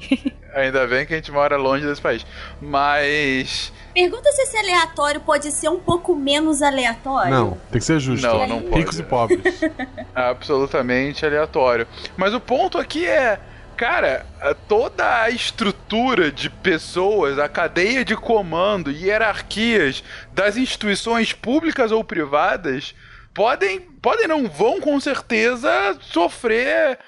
Ainda 0.54 0.86
bem 0.86 1.06
que 1.06 1.14
a 1.14 1.16
gente 1.16 1.32
mora 1.32 1.56
longe 1.56 1.86
desse 1.86 2.00
país. 2.00 2.26
Mas. 2.60 3.72
Pergunta 3.94 4.30
se 4.32 4.42
esse 4.42 4.56
aleatório 4.56 5.20
pode 5.20 5.50
ser 5.52 5.68
um 5.68 5.78
pouco 5.78 6.14
menos 6.14 6.62
aleatório. 6.62 7.30
Não, 7.30 7.50
tem 7.70 7.78
que 7.78 7.84
ser 7.84 8.00
justo. 8.00 8.26
Não, 8.26 8.46
não 8.46 8.60
pode. 8.62 8.76
Ricos 8.80 8.98
e 8.98 9.02
pobres. 9.02 9.40
absolutamente 10.14 11.24
aleatório. 11.24 11.86
Mas 12.16 12.34
o 12.34 12.40
ponto 12.40 12.76
aqui 12.78 13.06
é, 13.06 13.38
cara, 13.76 14.26
a- 14.40 14.54
toda 14.54 15.22
a 15.22 15.30
estrutura 15.30 16.30
de 16.32 16.50
pessoas, 16.50 17.38
a 17.38 17.48
cadeia 17.48 18.04
de 18.04 18.16
comando, 18.16 18.90
hierarquias 18.90 20.02
das 20.32 20.56
instituições 20.56 21.32
públicas 21.32 21.92
ou 21.92 22.02
privadas 22.02 22.94
podem, 23.34 23.80
podem 23.80 24.28
não 24.28 24.48
vão 24.48 24.80
com 24.80 24.98
certeza 25.00 25.96
sofrer 26.00 26.98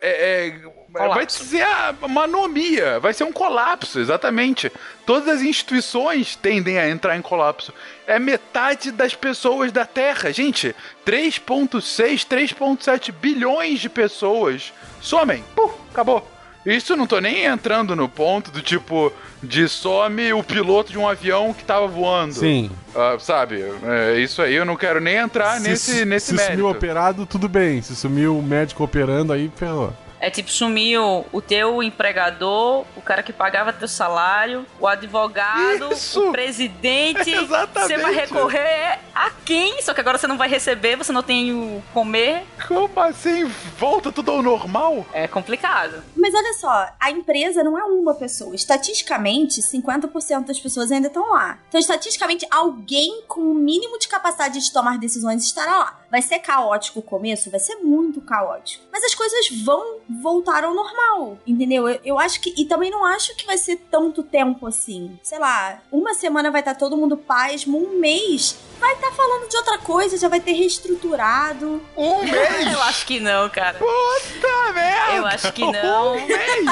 é, 0.00 0.50
é, 0.50 0.50
vai 0.90 1.08
Colapso. 1.08 1.44
ser 1.44 1.64
uma 2.02 2.24
anomia, 2.24 3.00
vai 3.00 3.14
ser 3.14 3.24
um 3.24 3.32
colapso, 3.32 3.98
exatamente. 3.98 4.70
Todas 5.06 5.28
as 5.28 5.42
instituições 5.42 6.36
tendem 6.36 6.78
a 6.78 6.88
entrar 6.88 7.16
em 7.16 7.22
colapso. 7.22 7.72
É 8.06 8.18
metade 8.18 8.90
das 8.90 9.14
pessoas 9.14 9.72
da 9.72 9.86
Terra. 9.86 10.32
Gente, 10.32 10.74
3,6, 11.06 12.26
3,7 12.26 13.12
bilhões 13.12 13.80
de 13.80 13.88
pessoas 13.88 14.72
somem. 15.00 15.42
Puf, 15.54 15.74
acabou. 15.90 16.31
Isso 16.64 16.96
não 16.96 17.06
tô 17.06 17.18
nem 17.20 17.44
entrando 17.44 17.96
no 17.96 18.08
ponto 18.08 18.50
do 18.50 18.62
tipo 18.62 19.12
de 19.42 19.68
some 19.68 20.32
o 20.32 20.44
piloto 20.44 20.92
de 20.92 20.98
um 20.98 21.08
avião 21.08 21.52
que 21.52 21.64
tava 21.64 21.86
voando. 21.88 22.34
Sim. 22.34 22.70
Ah, 22.94 23.16
sabe? 23.18 23.64
É, 23.84 24.18
isso 24.20 24.40
aí 24.40 24.54
eu 24.54 24.64
não 24.64 24.76
quero 24.76 25.00
nem 25.00 25.16
entrar 25.16 25.60
se 25.60 25.68
nesse, 25.68 26.04
nesse 26.04 26.26
se 26.26 26.34
mérito. 26.34 26.52
sumiu 26.52 26.68
operado, 26.68 27.26
tudo 27.26 27.48
bem. 27.48 27.82
Se 27.82 27.96
sumiu 27.96 28.38
o 28.38 28.42
médico 28.42 28.84
operando, 28.84 29.32
aí 29.32 29.50
ferrou. 29.56 29.92
É 30.22 30.30
tipo, 30.30 30.52
sumiu 30.52 31.26
o 31.32 31.42
teu 31.42 31.82
empregador, 31.82 32.86
o 32.96 33.02
cara 33.02 33.24
que 33.24 33.32
pagava 33.32 33.72
teu 33.72 33.88
salário, 33.88 34.64
o 34.78 34.86
advogado, 34.86 35.92
Isso! 35.92 36.28
o 36.28 36.30
presidente. 36.30 37.28
Exatamente. 37.28 37.88
Você 37.92 37.98
vai 37.98 38.14
recorrer 38.14 39.00
a 39.12 39.30
quem? 39.44 39.82
Só 39.82 39.92
que 39.92 40.00
agora 40.00 40.16
você 40.16 40.28
não 40.28 40.38
vai 40.38 40.48
receber, 40.48 40.94
você 40.94 41.10
não 41.12 41.24
tem 41.24 41.52
o 41.52 41.82
comer. 41.92 42.44
Como 42.68 43.00
assim? 43.00 43.46
Volta 43.76 44.12
tudo 44.12 44.30
ao 44.30 44.42
normal? 44.42 45.04
É 45.12 45.26
complicado. 45.26 46.04
Mas 46.14 46.32
olha 46.32 46.52
só, 46.54 46.88
a 47.00 47.10
empresa 47.10 47.64
não 47.64 47.76
é 47.76 47.82
uma 47.82 48.14
pessoa. 48.14 48.54
Estatisticamente, 48.54 49.60
50% 49.60 50.44
das 50.44 50.60
pessoas 50.60 50.92
ainda 50.92 51.08
estão 51.08 51.30
lá. 51.30 51.58
Então, 51.68 51.80
estatisticamente, 51.80 52.46
alguém 52.48 53.24
com 53.26 53.40
o 53.40 53.54
mínimo 53.54 53.98
de 53.98 54.06
capacidade 54.06 54.60
de 54.60 54.72
tomar 54.72 54.98
decisões 54.98 55.44
estará 55.44 55.78
lá. 55.78 56.01
Vai 56.12 56.20
ser 56.20 56.40
caótico 56.40 56.98
o 56.98 57.02
começo? 57.02 57.50
Vai 57.50 57.58
ser 57.58 57.76
muito 57.76 58.20
caótico. 58.20 58.84
Mas 58.92 59.02
as 59.02 59.14
coisas 59.14 59.48
vão 59.64 59.96
voltar 60.20 60.62
ao 60.62 60.74
normal, 60.74 61.38
entendeu? 61.46 61.88
Eu, 61.88 61.98
eu 62.04 62.18
acho 62.18 62.38
que. 62.38 62.52
E 62.54 62.66
também 62.66 62.90
não 62.90 63.02
acho 63.02 63.34
que 63.34 63.46
vai 63.46 63.56
ser 63.56 63.76
tanto 63.90 64.22
tempo 64.22 64.66
assim. 64.66 65.18
Sei 65.22 65.38
lá, 65.38 65.80
uma 65.90 66.12
semana 66.12 66.50
vai 66.50 66.60
estar 66.60 66.74
todo 66.74 66.98
mundo 66.98 67.16
pasmo, 67.16 67.78
um 67.78 67.98
mês 67.98 68.58
vai 68.78 68.92
estar 68.92 69.10
falando 69.12 69.48
de 69.48 69.56
outra 69.56 69.78
coisa, 69.78 70.18
já 70.18 70.28
vai 70.28 70.38
ter 70.38 70.52
reestruturado. 70.52 71.82
Um 71.96 72.18
mês? 72.28 72.70
Eu 72.70 72.82
acho 72.82 73.06
que 73.06 73.18
não, 73.18 73.48
cara. 73.48 73.78
Puta 73.78 74.72
merda! 74.74 75.14
Eu 75.14 75.26
acho 75.26 75.50
que 75.50 75.62
não. 75.62 76.16
Um 76.18 76.26
mês! 76.26 76.66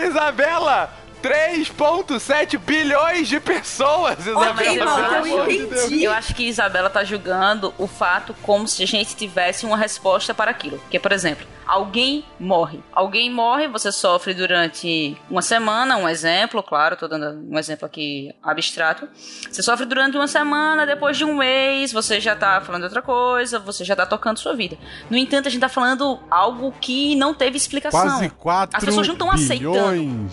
Isabela! 0.08 1.05
3,7 1.26 2.58
bilhões 2.58 3.26
de 3.26 3.40
pessoas, 3.40 4.18
Isabela! 4.24 5.20
mas 5.20 5.26
eu 5.26 5.44
Deus. 5.44 5.84
entendi. 5.84 6.04
Eu 6.04 6.12
acho 6.12 6.34
que 6.34 6.44
Isabela 6.44 6.88
tá 6.88 7.02
julgando 7.02 7.74
o 7.78 7.86
fato 7.88 8.34
como 8.42 8.68
se 8.68 8.82
a 8.82 8.86
gente 8.86 9.16
tivesse 9.16 9.66
uma 9.66 9.76
resposta 9.76 10.32
para 10.32 10.52
aquilo. 10.52 10.80
Que, 10.88 11.00
por 11.00 11.10
exemplo, 11.10 11.44
alguém 11.66 12.24
morre. 12.38 12.80
Alguém 12.92 13.28
morre, 13.30 13.66
você 13.66 13.90
sofre 13.90 14.34
durante 14.34 15.16
uma 15.28 15.42
semana, 15.42 15.96
um 15.96 16.08
exemplo, 16.08 16.62
claro, 16.62 16.96
tô 16.96 17.08
dando 17.08 17.44
um 17.50 17.58
exemplo 17.58 17.86
aqui 17.86 18.32
abstrato. 18.42 19.08
Você 19.50 19.62
sofre 19.62 19.84
durante 19.84 20.16
uma 20.16 20.28
semana, 20.28 20.86
depois 20.86 21.16
de 21.16 21.24
um 21.24 21.36
mês, 21.36 21.92
você 21.92 22.20
já 22.20 22.36
tá 22.36 22.60
falando 22.60 22.84
outra 22.84 23.02
coisa, 23.02 23.58
você 23.58 23.84
já 23.84 23.96
tá 23.96 24.06
tocando 24.06 24.38
sua 24.38 24.54
vida. 24.54 24.78
No 25.10 25.16
entanto, 25.16 25.48
a 25.48 25.50
gente 25.50 25.60
tá 25.60 25.68
falando 25.68 26.20
algo 26.30 26.72
que 26.80 27.16
não 27.16 27.34
teve 27.34 27.56
explicação. 27.56 28.00
Quase 28.00 28.28
4 28.30 28.78
As 28.78 28.84
pessoas 28.84 29.08
não 29.08 29.14
estão 29.14 29.30
aceitando. 29.30 30.30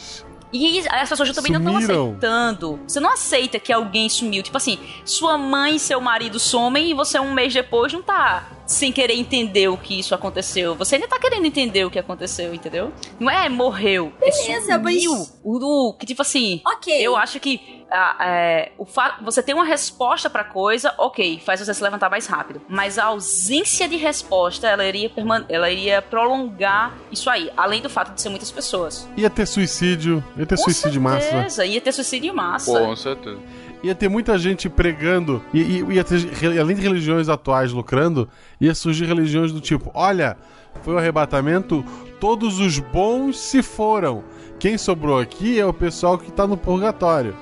E 0.53 0.88
as 0.88 1.10
pessoas 1.10 1.31
também 1.31 1.51
não 1.51 1.60
estão 1.60 1.74
Sumiram. 1.81 2.07
aceitando. 2.10 2.79
Você 2.88 3.00
não 3.00 3.12
aceita 3.12 3.60
que 3.60 3.74
alguém 3.74 4.07
sumiu. 4.07 4.43
Tipo 4.43 4.57
assim, 4.57 4.77
sua 5.03 5.38
mãe 5.38 5.77
e 5.77 5.79
seu 5.79 6.00
marido 6.00 6.39
somem 6.39 6.91
e 6.91 6.93
você 6.93 7.19
um 7.19 7.33
mês 7.33 7.51
depois 7.53 7.91
não 7.91 8.03
tá 8.03 8.48
sem 8.74 8.92
querer 8.92 9.13
entender 9.13 9.68
o 9.68 9.77
que 9.77 10.00
isso 10.00 10.13
aconteceu. 10.15 10.75
Você 10.75 10.96
ainda 10.96 11.08
tá 11.08 11.20
querendo 11.20 11.46
entender 11.46 11.86
o 11.86 11.89
que 11.92 12.00
aconteceu, 12.00 12.53
entendeu? 12.53 12.92
Não 13.20 13.30
é 13.30 13.48
morreu. 13.50 14.12
Beleza, 14.20 14.74
é 14.74 14.77
mas-. 14.77 15.06
O, 15.44 15.89
o- 15.89 15.94
que 15.94 16.06
tipo 16.06 16.22
assim. 16.22 16.62
Ok. 16.65 16.94
Eu 16.94 17.15
acho 17.15 17.39
que 17.39 17.82
ah, 17.96 18.18
é, 18.22 18.72
o 18.77 18.86
fato 18.86 19.24
você 19.24 19.44
tem 19.44 19.53
uma 19.53 19.63
resposta 19.65 20.27
pra 20.27 20.44
coisa, 20.44 20.94
ok, 20.98 21.39
faz 21.46 21.60
você 21.60 21.72
se 21.74 21.84
levantar 21.84 22.10
mais 22.10 22.25
rápido. 22.25 22.60
Mas 22.68 22.98
a 22.98 23.06
ausência 23.06 23.88
de 23.88 23.98
resposta, 23.98 24.68
ela 24.68 24.84
iria, 24.86 25.10
perman- 25.12 25.46
ela 25.48 25.70
iria 25.70 26.01
prolongar 26.01 26.92
isso 27.12 27.30
aí. 27.30 27.51
Além 27.56 27.82
do 27.82 27.89
fato 27.89 28.13
de 28.13 28.22
ser 28.22 28.30
muitas 28.30 28.50
pessoas. 28.51 29.08
Ia 29.15 29.30
ter 29.30 29.46
suicídio, 29.46 30.24
ia 30.36 30.46
ter 30.46 30.58
Com 30.58 30.63
suicídio 30.63 30.98
em 31.00 31.03
massa. 31.03 31.30
certeza, 31.30 31.65
ia 31.65 31.82
ter 31.82 31.92
suicídio 31.92 32.34
massa. 32.34 32.72
Com 32.80 32.96
certeza. 32.96 33.39
Ia 33.84 33.94
ter 33.94 34.08
muita 34.08 34.38
gente 34.38 34.70
pregando, 34.70 35.44
e, 35.54 35.84
ia 35.92 36.04
ter, 36.04 36.58
além 36.58 36.75
de 36.75 36.82
religiões 36.82 37.28
atuais 37.28 37.74
lucrando, 37.74 38.30
ia 38.60 38.74
surgir 38.74 39.06
religiões 39.06 39.52
do 39.52 39.60
tipo: 39.60 39.92
olha, 39.94 40.38
foi 40.82 40.94
o 40.94 40.98
arrebatamento, 40.98 41.84
todos 42.20 42.60
os 42.60 42.80
bons 42.80 43.38
se 43.38 43.62
foram. 43.62 44.24
Quem 44.58 44.78
sobrou 44.78 45.20
aqui 45.20 45.60
é 45.60 45.66
o 45.66 45.74
pessoal 45.74 46.18
que 46.18 46.32
tá 46.32 46.48
no 46.48 46.56
purgatório. 46.56 47.36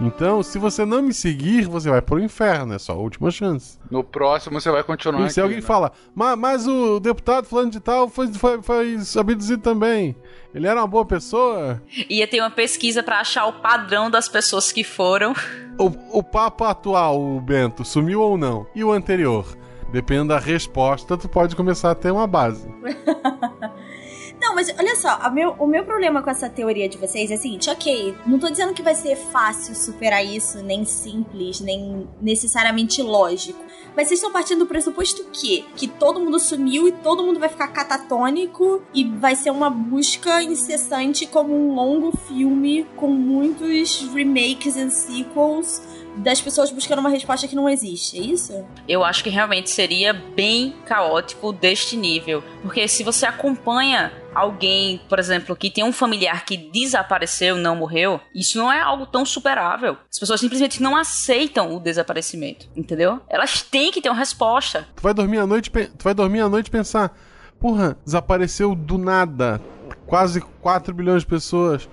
Então, 0.00 0.42
se 0.42 0.58
você 0.58 0.84
não 0.84 1.00
me 1.00 1.14
seguir, 1.14 1.66
você 1.66 1.88
vai 1.88 2.02
pro 2.02 2.20
inferno. 2.20 2.74
É 2.74 2.78
só 2.78 2.92
a 2.92 2.96
última 2.96 3.30
chance. 3.30 3.78
No 3.90 4.04
próximo 4.04 4.60
você 4.60 4.70
vai 4.70 4.82
continuar 4.84 5.26
E 5.26 5.30
se 5.30 5.40
aqui, 5.40 5.40
alguém 5.40 5.56
né? 5.56 5.62
fala, 5.62 5.90
mas, 6.14 6.38
mas 6.38 6.66
o 6.66 7.00
deputado 7.00 7.46
fulano 7.46 7.70
de 7.70 7.80
tal 7.80 8.08
foi, 8.08 8.32
foi, 8.34 8.60
foi 8.62 8.98
abduzido 9.18 9.62
também. 9.62 10.14
Ele 10.54 10.66
era 10.66 10.80
uma 10.80 10.86
boa 10.86 11.04
pessoa? 11.04 11.82
Ia 12.10 12.26
ter 12.28 12.40
uma 12.40 12.50
pesquisa 12.50 13.02
pra 13.02 13.20
achar 13.20 13.46
o 13.46 13.54
padrão 13.54 14.10
das 14.10 14.28
pessoas 14.28 14.70
que 14.70 14.84
foram. 14.84 15.34
O, 15.78 16.18
o 16.18 16.22
Papa 16.22 16.70
atual, 16.70 17.20
o 17.20 17.40
Bento, 17.40 17.84
sumiu 17.84 18.20
ou 18.20 18.36
não? 18.38 18.66
E 18.74 18.84
o 18.84 18.92
anterior? 18.92 19.46
Dependendo 19.92 20.28
da 20.28 20.38
resposta, 20.38 21.16
tu 21.16 21.28
pode 21.28 21.54
começar 21.56 21.90
a 21.90 21.94
ter 21.94 22.10
uma 22.10 22.26
base. 22.26 22.68
Não, 24.40 24.54
mas 24.54 24.68
olha 24.78 24.94
só, 24.96 25.30
meu- 25.30 25.56
o 25.58 25.66
meu 25.66 25.84
problema 25.84 26.22
com 26.22 26.30
essa 26.30 26.48
teoria 26.48 26.88
de 26.88 26.98
vocês 26.98 27.30
é 27.30 27.34
o 27.34 27.38
seguinte, 27.38 27.70
ok, 27.70 28.14
não 28.26 28.38
tô 28.38 28.48
dizendo 28.50 28.74
que 28.74 28.82
vai 28.82 28.94
ser 28.94 29.16
fácil 29.16 29.74
superar 29.74 30.24
isso, 30.24 30.62
nem 30.62 30.84
simples, 30.84 31.60
nem 31.60 32.06
necessariamente 32.20 33.02
lógico. 33.02 33.64
Mas 33.96 34.08
vocês 34.08 34.18
estão 34.20 34.30
partindo 34.30 34.58
do 34.58 34.66
pressuposto 34.66 35.24
que? 35.32 35.64
Que 35.74 35.88
todo 35.88 36.20
mundo 36.20 36.38
sumiu 36.38 36.86
e 36.86 36.92
todo 36.92 37.22
mundo 37.22 37.40
vai 37.40 37.48
ficar 37.48 37.68
catatônico 37.68 38.82
e 38.92 39.04
vai 39.04 39.34
ser 39.34 39.50
uma 39.50 39.70
busca 39.70 40.42
incessante 40.42 41.26
como 41.26 41.54
um 41.54 41.74
longo 41.74 42.14
filme 42.28 42.86
com 42.94 43.08
muitos 43.08 44.02
remakes 44.12 44.76
e 44.76 44.90
sequels 44.90 45.80
das 46.16 46.40
pessoas 46.40 46.70
buscando 46.70 47.00
uma 47.00 47.08
resposta 47.08 47.46
que 47.46 47.54
não 47.54 47.68
existe, 47.68 48.18
é 48.18 48.22
isso? 48.22 48.64
Eu 48.88 49.04
acho 49.04 49.22
que 49.22 49.30
realmente 49.30 49.70
seria 49.70 50.12
bem 50.12 50.74
caótico 50.86 51.52
deste 51.52 51.96
nível. 51.96 52.42
Porque 52.62 52.88
se 52.88 53.02
você 53.04 53.26
acompanha 53.26 54.12
alguém, 54.34 55.00
por 55.08 55.18
exemplo, 55.18 55.56
que 55.56 55.70
tem 55.70 55.84
um 55.84 55.92
familiar 55.92 56.44
que 56.44 56.56
desapareceu, 56.56 57.56
não 57.56 57.76
morreu, 57.76 58.20
isso 58.34 58.58
não 58.58 58.72
é 58.72 58.80
algo 58.80 59.06
tão 59.06 59.24
superável. 59.24 59.96
As 60.10 60.18
pessoas 60.18 60.40
simplesmente 60.40 60.82
não 60.82 60.96
aceitam 60.96 61.74
o 61.74 61.80
desaparecimento, 61.80 62.68
entendeu? 62.76 63.20
Elas 63.28 63.62
têm 63.62 63.90
que 63.90 64.00
ter 64.00 64.08
uma 64.08 64.18
resposta. 64.18 64.86
Tu 64.96 65.02
vai 65.02 65.14
dormir 65.14 65.38
à 65.38 65.46
noite, 65.46 65.70
tu 65.70 66.02
vai 66.02 66.14
dormir 66.14 66.40
à 66.40 66.48
noite 66.48 66.68
e 66.68 66.70
pensar, 66.70 67.16
porra, 67.58 67.96
desapareceu 68.04 68.74
do 68.74 68.98
nada 68.98 69.60
quase 70.06 70.40
4 70.40 70.94
bilhões 70.94 71.22
de 71.22 71.26
pessoas. 71.26 71.88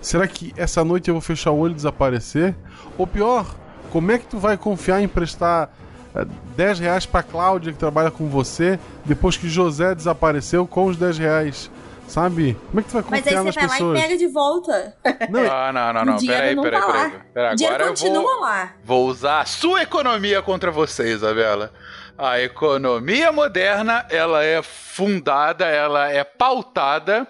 Será 0.00 0.26
que 0.26 0.52
essa 0.56 0.84
noite 0.84 1.08
eu 1.08 1.14
vou 1.14 1.20
fechar 1.20 1.50
o 1.50 1.58
olho 1.58 1.72
e 1.72 1.74
desaparecer? 1.76 2.54
Ou 2.96 3.06
pior, 3.06 3.46
como 3.90 4.12
é 4.12 4.18
que 4.18 4.26
tu 4.26 4.38
vai 4.38 4.56
confiar 4.56 5.00
em 5.00 5.04
emprestar 5.04 5.70
eh, 6.14 6.24
10 6.56 6.78
reais 6.80 7.06
pra 7.06 7.22
Cláudia 7.22 7.72
que 7.72 7.78
trabalha 7.78 8.10
com 8.10 8.28
você 8.28 8.78
depois 9.04 9.36
que 9.36 9.48
José 9.48 9.94
desapareceu 9.94 10.66
com 10.66 10.86
os 10.86 10.96
10 10.96 11.18
reais? 11.18 11.70
Sabe? 12.06 12.56
Como 12.68 12.78
é 12.78 12.82
que 12.84 12.88
tu 12.88 12.92
vai 12.92 13.04
Mas 13.10 13.26
aí 13.26 13.34
confiar 13.34 13.42
você 13.42 13.44
nas 13.46 13.54
vai 13.56 13.64
lá 13.64 13.72
pessoas? 13.72 13.98
e 13.98 14.02
pega 14.02 14.16
de 14.16 14.26
volta. 14.28 14.94
Não, 15.28 15.40
Ah, 15.52 15.72
não, 15.72 15.92
não, 15.92 16.04
não. 16.04 16.16
dinheiro 16.16 16.40
Peraí, 16.40 16.54
não 16.54 16.62
peraí, 16.62 16.80
tá 16.80 16.86
peraí. 16.86 17.02
lá. 17.02 17.12
peraí. 17.34 17.52
O 17.52 17.56
dinheiro 17.56 17.74
Agora 17.74 17.90
eu 17.90 17.96
continua 17.96 18.22
vou, 18.22 18.40
lá. 18.40 18.72
vou 18.84 19.06
usar 19.08 19.40
a 19.40 19.44
sua 19.44 19.82
economia 19.82 20.40
contra 20.40 20.70
você, 20.70 21.12
Isabela. 21.12 21.72
A 22.16 22.40
economia 22.40 23.32
moderna, 23.32 24.06
ela 24.08 24.44
é 24.44 24.62
fundada, 24.62 25.66
ela 25.66 26.08
é 26.08 26.22
pautada 26.22 27.26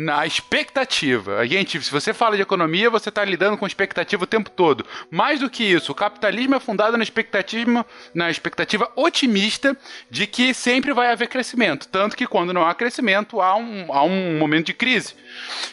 na 0.00 0.24
expectativa. 0.24 1.44
Gente, 1.44 1.82
se 1.82 1.90
você 1.90 2.14
fala 2.14 2.36
de 2.36 2.42
economia, 2.42 2.88
você 2.88 3.08
está 3.08 3.24
lidando 3.24 3.58
com 3.58 3.66
expectativa 3.66 4.22
o 4.22 4.28
tempo 4.28 4.48
todo. 4.48 4.86
Mais 5.10 5.40
do 5.40 5.50
que 5.50 5.64
isso, 5.64 5.90
o 5.90 5.94
capitalismo 5.94 6.54
é 6.54 6.60
fundado 6.60 6.96
na 6.96 7.02
expectativa, 7.02 7.84
na 8.14 8.30
expectativa 8.30 8.88
otimista 8.94 9.76
de 10.08 10.24
que 10.28 10.54
sempre 10.54 10.92
vai 10.92 11.10
haver 11.10 11.26
crescimento. 11.26 11.88
Tanto 11.88 12.16
que 12.16 12.28
quando 12.28 12.52
não 12.52 12.64
há 12.64 12.76
crescimento, 12.76 13.40
há 13.40 13.56
um, 13.56 13.92
há 13.92 14.04
um 14.04 14.38
momento 14.38 14.66
de 14.66 14.74
crise. 14.74 15.14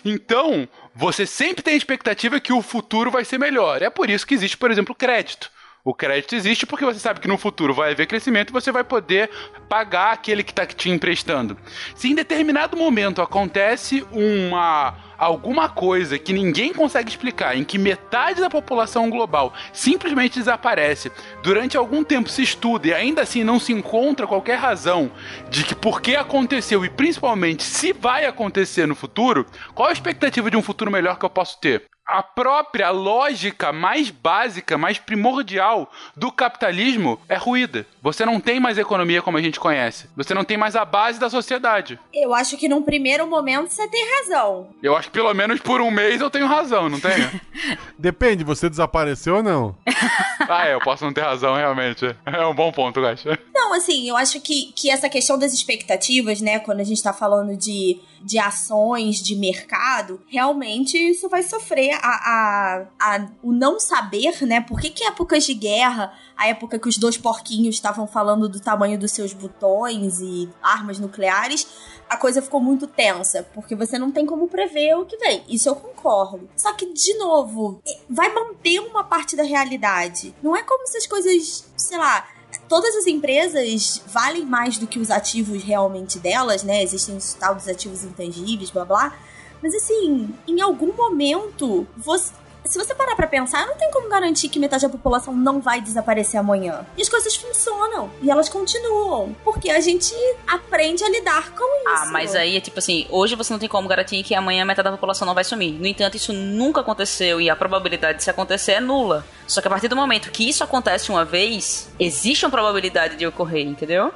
Então, 0.04 0.68
você 0.96 1.28
sempre 1.28 1.62
tem 1.62 1.76
a 1.76 1.78
expectativa 1.78 2.40
que 2.40 2.52
o 2.52 2.64
futuro 2.64 3.12
vai 3.12 3.24
ser 3.24 3.38
melhor. 3.38 3.84
É 3.84 3.92
por 3.92 4.10
isso 4.10 4.26
que 4.26 4.34
existe, 4.34 4.58
por 4.58 4.72
exemplo, 4.72 4.96
crédito. 4.96 5.52
O 5.88 5.94
crédito 5.94 6.34
existe 6.34 6.66
porque 6.66 6.84
você 6.84 6.98
sabe 6.98 7.20
que 7.20 7.28
no 7.28 7.38
futuro 7.38 7.72
vai 7.72 7.92
haver 7.92 8.08
crescimento 8.08 8.50
e 8.50 8.54
você 8.54 8.72
vai 8.72 8.84
poder 8.84 9.30
pagar 9.70 10.14
aquele 10.14 10.44
que 10.44 10.52
está 10.52 10.66
te 10.66 10.90
emprestando. 10.90 11.56
Se 11.94 12.10
em 12.10 12.16
determinado 12.16 12.76
momento 12.76 13.22
acontece 13.22 14.04
uma 14.12 14.96
alguma 15.16 15.70
coisa 15.70 16.18
que 16.18 16.34
ninguém 16.34 16.74
consegue 16.74 17.10
explicar, 17.10 17.56
em 17.56 17.64
que 17.64 17.78
metade 17.78 18.42
da 18.42 18.50
população 18.50 19.12
global 19.12 19.54
simplesmente 19.72 20.40
desaparece, 20.40 21.12
durante 21.44 21.78
algum 21.78 22.04
tempo 22.04 22.30
se 22.30 22.42
estuda 22.42 22.88
e 22.88 22.94
ainda 22.94 23.22
assim 23.22 23.44
não 23.44 23.60
se 23.60 23.72
encontra 23.72 24.26
qualquer 24.26 24.58
razão 24.58 25.12
de 25.52 25.64
que 25.64 25.76
por 25.76 26.02
que 26.02 26.16
aconteceu 26.16 26.84
e 26.84 26.90
principalmente 26.90 27.62
se 27.62 27.94
vai 27.94 28.26
acontecer 28.26 28.88
no 28.88 28.96
futuro, 28.96 29.46
qual 29.76 29.90
a 29.90 29.94
expectativa 29.94 30.50
de 30.50 30.58
um 30.58 30.64
futuro 30.64 30.90
melhor 30.90 31.20
que 31.20 31.26
eu 31.26 31.30
posso 31.30 31.60
ter? 31.62 31.86
A 32.06 32.22
própria 32.22 32.92
lógica 32.92 33.74
mais 33.74 34.12
básica, 34.12 34.78
mais 34.78 35.00
primordial 35.00 35.92
do 36.16 36.32
capitalismo 36.32 37.20
é 37.28 37.36
ruída. 37.36 37.88
Você 38.00 38.24
não 38.24 38.40
tem 38.40 38.60
mais 38.60 38.78
economia 38.78 39.24
como 39.24 39.40
a 39.40 39.42
gente 39.42 39.60
conhece. 39.60 40.08
Você 40.16 40.32
não 40.36 40.44
tem 40.44 40.56
mais 40.56 40.76
a 40.76 40.86
base 40.86 41.20
da 41.20 41.32
sociedade. 41.32 42.00
Eu 42.14 42.32
acho 42.36 42.58
que 42.58 42.70
num 42.70 42.84
primeiro 42.84 43.26
momento 43.26 43.70
você 43.70 43.88
tem 43.88 44.06
razão. 44.20 44.70
Eu 44.84 44.96
acho 44.96 45.08
que 45.08 45.16
pelo 45.16 45.34
menos 45.34 45.60
por 45.60 45.82
um 45.82 45.90
mês 45.90 46.22
eu 46.22 46.30
tenho 46.30 46.46
razão, 46.46 46.90
não 46.90 47.00
tenho? 47.00 47.42
Depende, 47.98 48.44
você 48.44 48.70
desapareceu 48.70 49.38
ou 49.38 49.44
não? 49.44 49.76
ah, 50.48 50.68
é, 50.68 50.76
eu 50.76 50.82
posso 50.82 51.04
não 51.04 51.12
ter 51.12 51.22
razão, 51.22 51.56
realmente. 51.56 52.16
É 52.24 52.46
um 52.46 52.54
bom 52.54 52.72
ponto, 52.72 53.02
Gacha. 53.02 53.40
Não, 53.52 53.74
assim, 53.74 54.08
eu 54.08 54.16
acho 54.16 54.40
que, 54.42 54.72
que 54.76 54.92
essa 54.92 55.10
questão 55.10 55.40
das 55.40 55.54
expectativas, 55.54 56.40
né, 56.40 56.60
quando 56.60 56.82
a 56.82 56.84
gente 56.84 57.02
tá 57.02 57.12
falando 57.12 57.58
de, 57.58 58.00
de 58.22 58.38
ações, 58.38 59.24
de 59.24 59.36
mercado, 59.36 60.22
realmente 60.28 60.98
isso 60.98 61.28
vai 61.28 61.42
sofrer 61.42 61.95
a, 62.02 62.86
a, 63.00 63.16
a- 63.16 63.28
o 63.44 63.52
não 63.52 63.80
saber, 63.80 64.42
né? 64.46 64.62
Por 64.62 64.80
que, 64.80 64.90
que 64.90 65.04
épocas 65.04 65.46
de 65.46 65.54
guerra, 65.54 66.14
a 66.38 66.48
época 66.48 66.78
que 66.80 66.88
os 66.88 66.98
dois 66.98 67.18
porquinhos 67.18 67.76
estavam 67.76 68.08
falando 68.08 68.48
do 68.50 68.60
tamanho 68.60 68.98
dos 69.00 69.12
seus 69.12 69.34
botões 69.34 70.20
e 70.22 70.50
armas 70.62 71.00
nucleares, 71.00 71.68
a 72.10 72.18
coisa 72.18 72.42
ficou 72.42 72.62
muito 72.62 72.86
tensa, 72.88 73.44
porque 73.54 73.76
você 73.76 73.98
não 73.98 74.12
tem 74.12 74.26
como 74.26 74.48
prever 74.48 74.96
o 74.96 75.06
que 75.06 75.18
vem. 75.18 75.44
Isso 75.50 75.68
eu 75.70 75.76
concordo. 75.76 76.48
Só 76.56 76.72
que, 76.74 76.94
de 76.94 77.14
novo, 77.18 77.82
vai 78.10 78.34
manter 78.34 78.80
uma 78.80 79.04
parte 79.04 79.36
da 79.36 79.44
realidade. 79.44 80.36
Não 80.44 80.56
é 80.56 80.62
como 80.64 80.86
se 80.88 80.98
as 80.98 81.08
coisas, 81.08 81.66
sei 81.76 81.98
lá, 81.98 82.28
todas 82.70 82.96
as 82.96 83.08
empresas 83.08 84.02
valem 84.08 84.46
mais 84.46 84.78
do 84.78 84.86
que 84.88 85.00
os 85.00 85.10
ativos 85.10 85.64
realmente 85.64 86.20
delas, 86.20 86.62
né? 86.64 86.84
Existem 86.84 87.18
os 87.18 87.34
tal 87.34 87.56
dos 87.56 87.68
ativos 87.68 88.04
intangíveis, 88.04 88.70
blá 88.70 88.86
blá. 88.86 89.18
Mas 89.66 89.74
assim, 89.74 90.30
em 90.48 90.62
algum 90.62 90.94
momento, 90.94 91.88
você. 91.98 92.32
Se 92.66 92.78
você 92.80 92.94
parar 92.96 93.16
pra 93.16 93.28
pensar, 93.28 93.66
não 93.68 93.76
tem 93.76 93.92
como 93.92 94.10
garantir 94.10 94.50
que 94.50 94.60
metade 94.60 94.84
da 94.84 94.90
população 94.90 95.36
não 95.36 95.60
vai 95.60 95.82
desaparecer 95.82 96.40
amanhã. 96.40 96.86
E 96.98 97.02
as 97.02 97.10
coisas 97.10 97.36
funcionam. 97.36 98.10
E 98.24 98.30
elas 98.30 98.50
continuam. 98.50 99.36
Porque 99.44 99.70
a 99.70 99.80
gente 99.80 100.14
aprende 100.48 101.04
a 101.04 101.10
lidar 101.10 101.52
com 101.52 101.64
isso. 101.64 102.04
Ah, 102.04 102.10
mas 102.12 102.36
aí 102.36 102.58
é 102.58 102.60
tipo 102.60 102.80
assim, 102.80 103.06
hoje 103.12 103.36
você 103.36 103.54
não 103.54 103.60
tem 103.60 103.70
como 103.70 103.88
garantir 103.88 104.24
que 104.24 104.34
amanhã 104.34 104.66
metade 104.66 104.86
da 104.86 104.92
população 104.92 105.28
não 105.28 105.36
vai 105.36 105.44
sumir. 105.44 105.74
No 105.80 105.86
entanto, 105.86 106.18
isso 106.18 106.34
nunca 106.34 106.82
aconteceu 106.82 107.40
e 107.40 107.52
a 107.52 107.56
probabilidade 107.56 108.18
de 108.18 108.22
isso 108.22 108.32
acontecer 108.32 108.74
é 108.74 108.80
nula. 108.80 109.26
Só 109.48 109.62
que 109.62 109.68
a 109.68 109.72
partir 109.72 109.88
do 109.88 109.96
momento 109.96 110.32
que 110.32 110.50
isso 110.50 110.64
acontece 110.64 111.12
uma 111.12 111.24
vez, 111.24 111.88
existe 112.00 112.46
uma 112.46 112.52
probabilidade 112.52 113.16
de 113.16 113.28
ocorrer, 113.28 113.66
entendeu? 113.66 114.12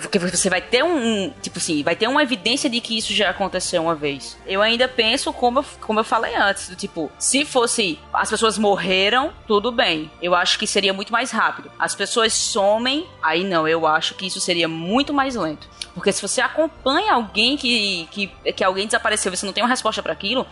Porque 0.00 0.18
você 0.18 0.50
vai 0.50 0.60
ter 0.60 0.82
um, 0.82 0.96
um- 1.26 1.30
tipo 1.40 1.58
assim, 1.58 1.82
vai 1.82 1.94
ter 1.94 2.08
uma 2.08 2.22
evidência 2.22 2.68
de 2.68 2.80
que 2.80 2.98
isso 2.98 3.12
já 3.14 3.30
aconteceu 3.30 3.82
uma 3.82 3.94
vez. 3.94 4.36
Eu 4.46 4.60
ainda 4.60 4.88
penso 4.88 5.32
como 5.32 5.60
eu, 5.60 5.64
como 5.80 6.00
eu 6.00 6.04
falei 6.04 6.34
antes, 6.34 6.68
do 6.68 6.74
tipo, 6.76 7.10
se 7.18 7.44
fosse 7.44 7.98
as 8.12 8.28
pessoas 8.28 8.58
morreram, 8.58 9.32
tudo 9.46 9.70
bem. 9.70 10.10
Eu 10.20 10.34
acho 10.34 10.58
que 10.58 10.66
seria 10.66 10.92
muito 10.92 11.12
mais 11.12 11.30
rápido. 11.30 11.70
As 11.78 11.94
pessoas 11.94 12.32
somem, 12.32 13.06
aí 13.22 13.44
não, 13.44 13.68
eu 13.68 13.86
acho 13.86 14.14
que 14.14 14.26
isso 14.26 14.40
seria 14.40 14.66
muito 14.68 15.14
mais 15.14 15.36
lento. 15.36 15.68
Porque 15.94 16.12
se 16.12 16.20
você 16.22 16.40
acompanha 16.40 17.12
alguém 17.12 17.56
que, 17.56 18.08
que, 18.10 18.26
que 18.52 18.64
alguém 18.64 18.86
desapareceu 18.86 19.32
e 19.32 19.36
você 19.36 19.46
não 19.46 19.52
tem 19.52 19.62
uma 19.62 19.70
resposta 19.70 20.02
para 20.02 20.12
aquilo, 20.12 20.46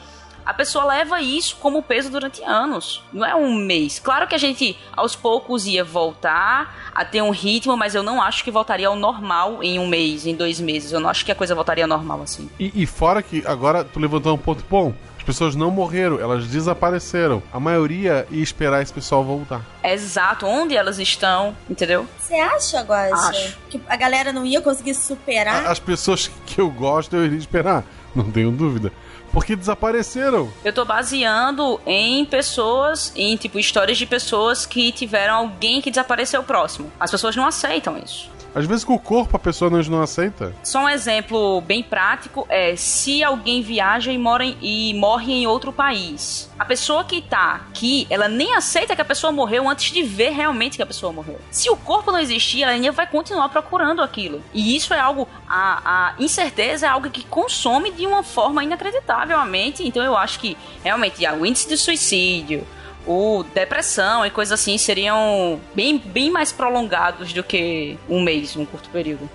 a 0.46 0.54
pessoa 0.54 0.84
leva 0.84 1.20
isso 1.20 1.56
como 1.56 1.82
peso 1.82 2.08
durante 2.08 2.42
anos. 2.44 3.02
Não 3.12 3.26
é 3.26 3.34
um 3.34 3.52
mês. 3.54 3.98
Claro 3.98 4.26
que 4.28 4.34
a 4.34 4.38
gente 4.38 4.78
aos 4.96 5.16
poucos 5.16 5.66
ia 5.66 5.82
voltar 5.84 6.90
a 6.94 7.04
ter 7.04 7.20
um 7.20 7.30
ritmo, 7.30 7.76
mas 7.76 7.94
eu 7.94 8.02
não 8.02 8.22
acho 8.22 8.42
que 8.44 8.50
voltaria 8.50 8.86
ao 8.88 8.96
normal 8.96 9.62
em 9.62 9.78
um 9.78 9.86
mês, 9.86 10.24
em 10.26 10.34
dois 10.34 10.60
meses. 10.60 10.92
Eu 10.92 11.00
não 11.00 11.10
acho 11.10 11.24
que 11.24 11.32
a 11.32 11.34
coisa 11.34 11.54
voltaria 11.54 11.84
ao 11.84 11.88
normal 11.88 12.22
assim. 12.22 12.48
E, 12.58 12.72
e 12.82 12.86
fora 12.86 13.22
que 13.22 13.42
agora 13.46 13.84
tu 13.84 13.98
levantou 13.98 14.34
um 14.34 14.38
ponto 14.38 14.64
bom. 14.70 14.94
As 15.18 15.24
pessoas 15.24 15.56
não 15.56 15.72
morreram, 15.72 16.20
elas 16.20 16.46
desapareceram. 16.46 17.42
A 17.52 17.58
maioria 17.58 18.28
ia 18.30 18.40
esperar 18.42 18.80
esse 18.80 18.92
pessoal 18.92 19.24
voltar. 19.24 19.60
Exato, 19.82 20.46
onde 20.46 20.76
elas 20.76 21.00
estão, 21.00 21.56
entendeu? 21.68 22.06
Você 22.20 22.34
acha, 22.34 22.80
Guaxa? 22.82 23.30
Acho. 23.30 23.58
Que 23.68 23.80
a 23.88 23.96
galera 23.96 24.32
não 24.32 24.46
ia 24.46 24.60
conseguir 24.60 24.94
superar? 24.94 25.66
A- 25.66 25.70
As 25.72 25.80
pessoas 25.80 26.30
que 26.46 26.60
eu 26.60 26.70
gosto, 26.70 27.16
eu 27.16 27.24
iria 27.24 27.38
esperar. 27.38 27.82
Não 28.14 28.30
tenho 28.30 28.52
dúvida. 28.52 28.92
Porque 29.36 29.54
desapareceram. 29.54 30.50
Eu 30.64 30.72
tô 30.72 30.82
baseando 30.82 31.78
em 31.84 32.24
pessoas, 32.24 33.12
em 33.14 33.36
tipo 33.36 33.58
histórias 33.58 33.98
de 33.98 34.06
pessoas 34.06 34.64
que 34.64 34.90
tiveram 34.90 35.34
alguém 35.34 35.82
que 35.82 35.90
desapareceu 35.90 36.42
próximo. 36.42 36.90
As 36.98 37.10
pessoas 37.10 37.36
não 37.36 37.46
aceitam 37.46 37.98
isso. 38.02 38.30
Às 38.56 38.64
vezes 38.64 38.84
com 38.84 38.94
o 38.94 38.98
corpo 38.98 39.36
a 39.36 39.38
pessoa 39.38 39.70
não, 39.70 39.78
não 39.82 40.00
aceita. 40.00 40.54
Só 40.64 40.84
um 40.84 40.88
exemplo 40.88 41.60
bem 41.60 41.82
prático 41.82 42.46
é 42.48 42.74
se 42.74 43.22
alguém 43.22 43.60
viaja 43.60 44.10
e, 44.10 44.16
mora 44.16 44.46
em, 44.46 44.56
e 44.62 44.94
morre 44.94 45.30
em 45.34 45.46
outro 45.46 45.70
país. 45.70 46.50
A 46.58 46.64
pessoa 46.64 47.04
que 47.04 47.20
tá 47.20 47.66
aqui, 47.68 48.06
ela 48.08 48.28
nem 48.28 48.54
aceita 48.54 48.96
que 48.96 49.02
a 49.02 49.04
pessoa 49.04 49.30
morreu 49.30 49.68
antes 49.68 49.92
de 49.92 50.02
ver 50.02 50.30
realmente 50.30 50.76
que 50.78 50.82
a 50.82 50.86
pessoa 50.86 51.12
morreu. 51.12 51.38
Se 51.50 51.68
o 51.68 51.76
corpo 51.76 52.10
não 52.10 52.18
existir, 52.18 52.62
ela 52.62 52.72
ainda 52.72 52.90
vai 52.92 53.06
continuar 53.06 53.50
procurando 53.50 54.00
aquilo. 54.00 54.42
E 54.54 54.74
isso 54.74 54.94
é 54.94 54.98
algo. 54.98 55.28
A, 55.46 56.14
a 56.14 56.14
incerteza 56.18 56.86
é 56.86 56.88
algo 56.88 57.10
que 57.10 57.26
consome 57.26 57.92
de 57.92 58.06
uma 58.06 58.22
forma 58.22 58.64
inacreditável 58.64 59.38
a 59.38 59.44
mente. 59.44 59.86
Então 59.86 60.02
eu 60.02 60.16
acho 60.16 60.40
que 60.40 60.56
realmente 60.82 61.22
o 61.26 61.44
índice 61.44 61.68
de 61.68 61.76
suicídio, 61.76 62.66
o 63.06 63.44
depressão 63.54 64.26
e 64.26 64.30
coisas 64.30 64.58
assim 64.58 64.76
seriam 64.76 65.60
bem, 65.74 65.98
bem 65.98 66.30
mais 66.30 66.52
prolongados 66.52 67.32
do 67.32 67.42
que 67.42 67.98
um 68.08 68.20
mês, 68.20 68.56
um 68.56 68.64
curto 68.64 68.90
período. 68.90 69.30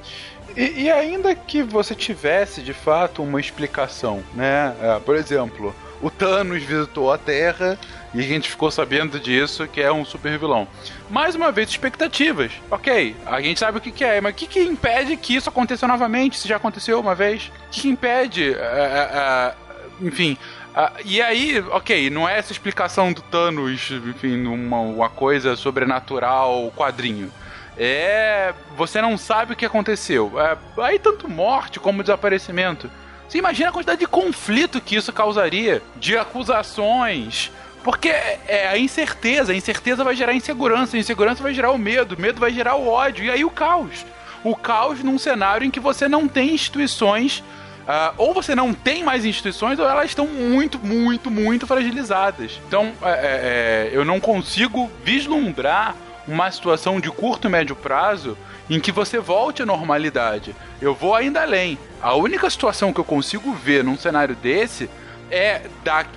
E, 0.55 0.84
e 0.84 0.91
ainda 0.91 1.34
que 1.34 1.63
você 1.63 1.95
tivesse 1.95 2.62
de 2.62 2.73
fato 2.73 3.23
uma 3.23 3.39
explicação, 3.39 4.21
né? 4.34 4.75
É, 4.81 4.99
por 4.99 5.15
exemplo, 5.15 5.73
o 6.01 6.10
Thanos 6.10 6.63
visitou 6.63 7.12
a 7.12 7.17
Terra 7.17 7.79
e 8.13 8.19
a 8.19 8.23
gente 8.23 8.49
ficou 8.49 8.69
sabendo 8.69 9.19
disso, 9.19 9.67
que 9.67 9.79
é 9.79 9.91
um 9.91 10.03
super 10.03 10.38
vilão. 10.38 10.67
Mais 11.10 11.36
uma 11.36 11.51
vez, 11.51 11.69
expectativas. 11.69 12.51
Ok, 12.69 13.15
a 13.25 13.41
gente 13.41 13.60
sabe 13.60 13.77
o 13.77 13.81
que, 13.81 13.91
que 13.91 14.03
é, 14.03 14.19
mas 14.19 14.34
o 14.34 14.36
que, 14.36 14.47
que 14.47 14.60
impede 14.62 15.15
que 15.15 15.36
isso 15.36 15.47
aconteça 15.47 15.88
novamente, 15.88 16.38
se 16.38 16.47
já 16.47 16.57
aconteceu 16.57 16.99
uma 16.99 17.15
vez? 17.15 17.51
O 17.67 17.71
que, 17.71 17.81
que 17.81 17.89
impede, 17.89 18.49
uh, 18.49 18.53
uh, 18.53 20.03
uh, 20.03 20.07
enfim, 20.07 20.38
ah, 20.73 20.93
e 21.03 21.21
aí, 21.21 21.60
ok, 21.71 22.10
não 22.10 22.27
é 22.27 22.38
essa 22.38 22.51
explicação 22.51 23.12
do 23.12 23.21
Thanos, 23.21 23.91
enfim, 23.91 24.45
uma, 24.45 24.79
uma 24.79 25.10
coisa 25.10 25.55
sobrenatural, 25.55 26.71
quadrinho. 26.75 27.31
É. 27.77 28.53
Você 28.77 29.01
não 29.01 29.17
sabe 29.17 29.53
o 29.53 29.55
que 29.55 29.65
aconteceu. 29.65 30.31
É, 30.39 30.57
aí, 30.84 30.99
tanto 30.99 31.29
morte 31.29 31.79
como 31.79 32.03
desaparecimento. 32.03 32.89
Você 33.27 33.38
imagina 33.38 33.69
a 33.69 33.71
quantidade 33.71 33.99
de 33.99 34.07
conflito 34.07 34.81
que 34.81 34.95
isso 34.95 35.12
causaria, 35.12 35.81
de 35.97 36.17
acusações. 36.17 37.51
Porque 37.84 38.10
é 38.10 38.67
a 38.69 38.77
incerteza, 38.77 39.51
a 39.51 39.55
incerteza 39.55 40.03
vai 40.03 40.15
gerar 40.15 40.34
insegurança, 40.34 40.95
a 40.95 40.99
insegurança 40.99 41.41
vai 41.41 41.53
gerar 41.53 41.71
o 41.71 41.77
medo, 41.77 42.15
o 42.15 42.21
medo 42.21 42.39
vai 42.39 42.53
gerar 42.53 42.75
o 42.75 42.88
ódio, 42.88 43.25
e 43.25 43.31
aí 43.31 43.43
o 43.43 43.49
caos. 43.49 44.05
O 44.43 44.55
caos 44.55 45.03
num 45.03 45.17
cenário 45.17 45.65
em 45.65 45.71
que 45.71 45.79
você 45.79 46.07
não 46.07 46.27
tem 46.27 46.53
instituições 46.53 47.43
Uh, 47.81 48.13
ou 48.17 48.33
você 48.33 48.53
não 48.53 48.73
tem 48.73 49.03
mais 49.03 49.25
instituições, 49.25 49.79
ou 49.79 49.87
elas 49.87 50.05
estão 50.05 50.27
muito, 50.27 50.79
muito, 50.79 51.31
muito 51.31 51.65
fragilizadas. 51.65 52.59
Então, 52.67 52.93
é, 53.01 53.09
é, 53.09 53.89
eu 53.91 54.05
não 54.05 54.19
consigo 54.19 54.89
vislumbrar 55.03 55.95
uma 56.27 56.49
situação 56.51 56.99
de 56.99 57.09
curto 57.09 57.47
e 57.47 57.51
médio 57.51 57.75
prazo 57.75 58.37
em 58.69 58.79
que 58.79 58.91
você 58.91 59.19
volte 59.19 59.63
à 59.63 59.65
normalidade. 59.65 60.55
Eu 60.79 60.93
vou 60.93 61.15
ainda 61.15 61.41
além. 61.41 61.77
A 62.01 62.13
única 62.15 62.49
situação 62.49 62.93
que 62.93 62.99
eu 62.99 63.03
consigo 63.03 63.51
ver 63.53 63.83
num 63.83 63.97
cenário 63.97 64.35
desse 64.35 64.89
é 65.29 65.61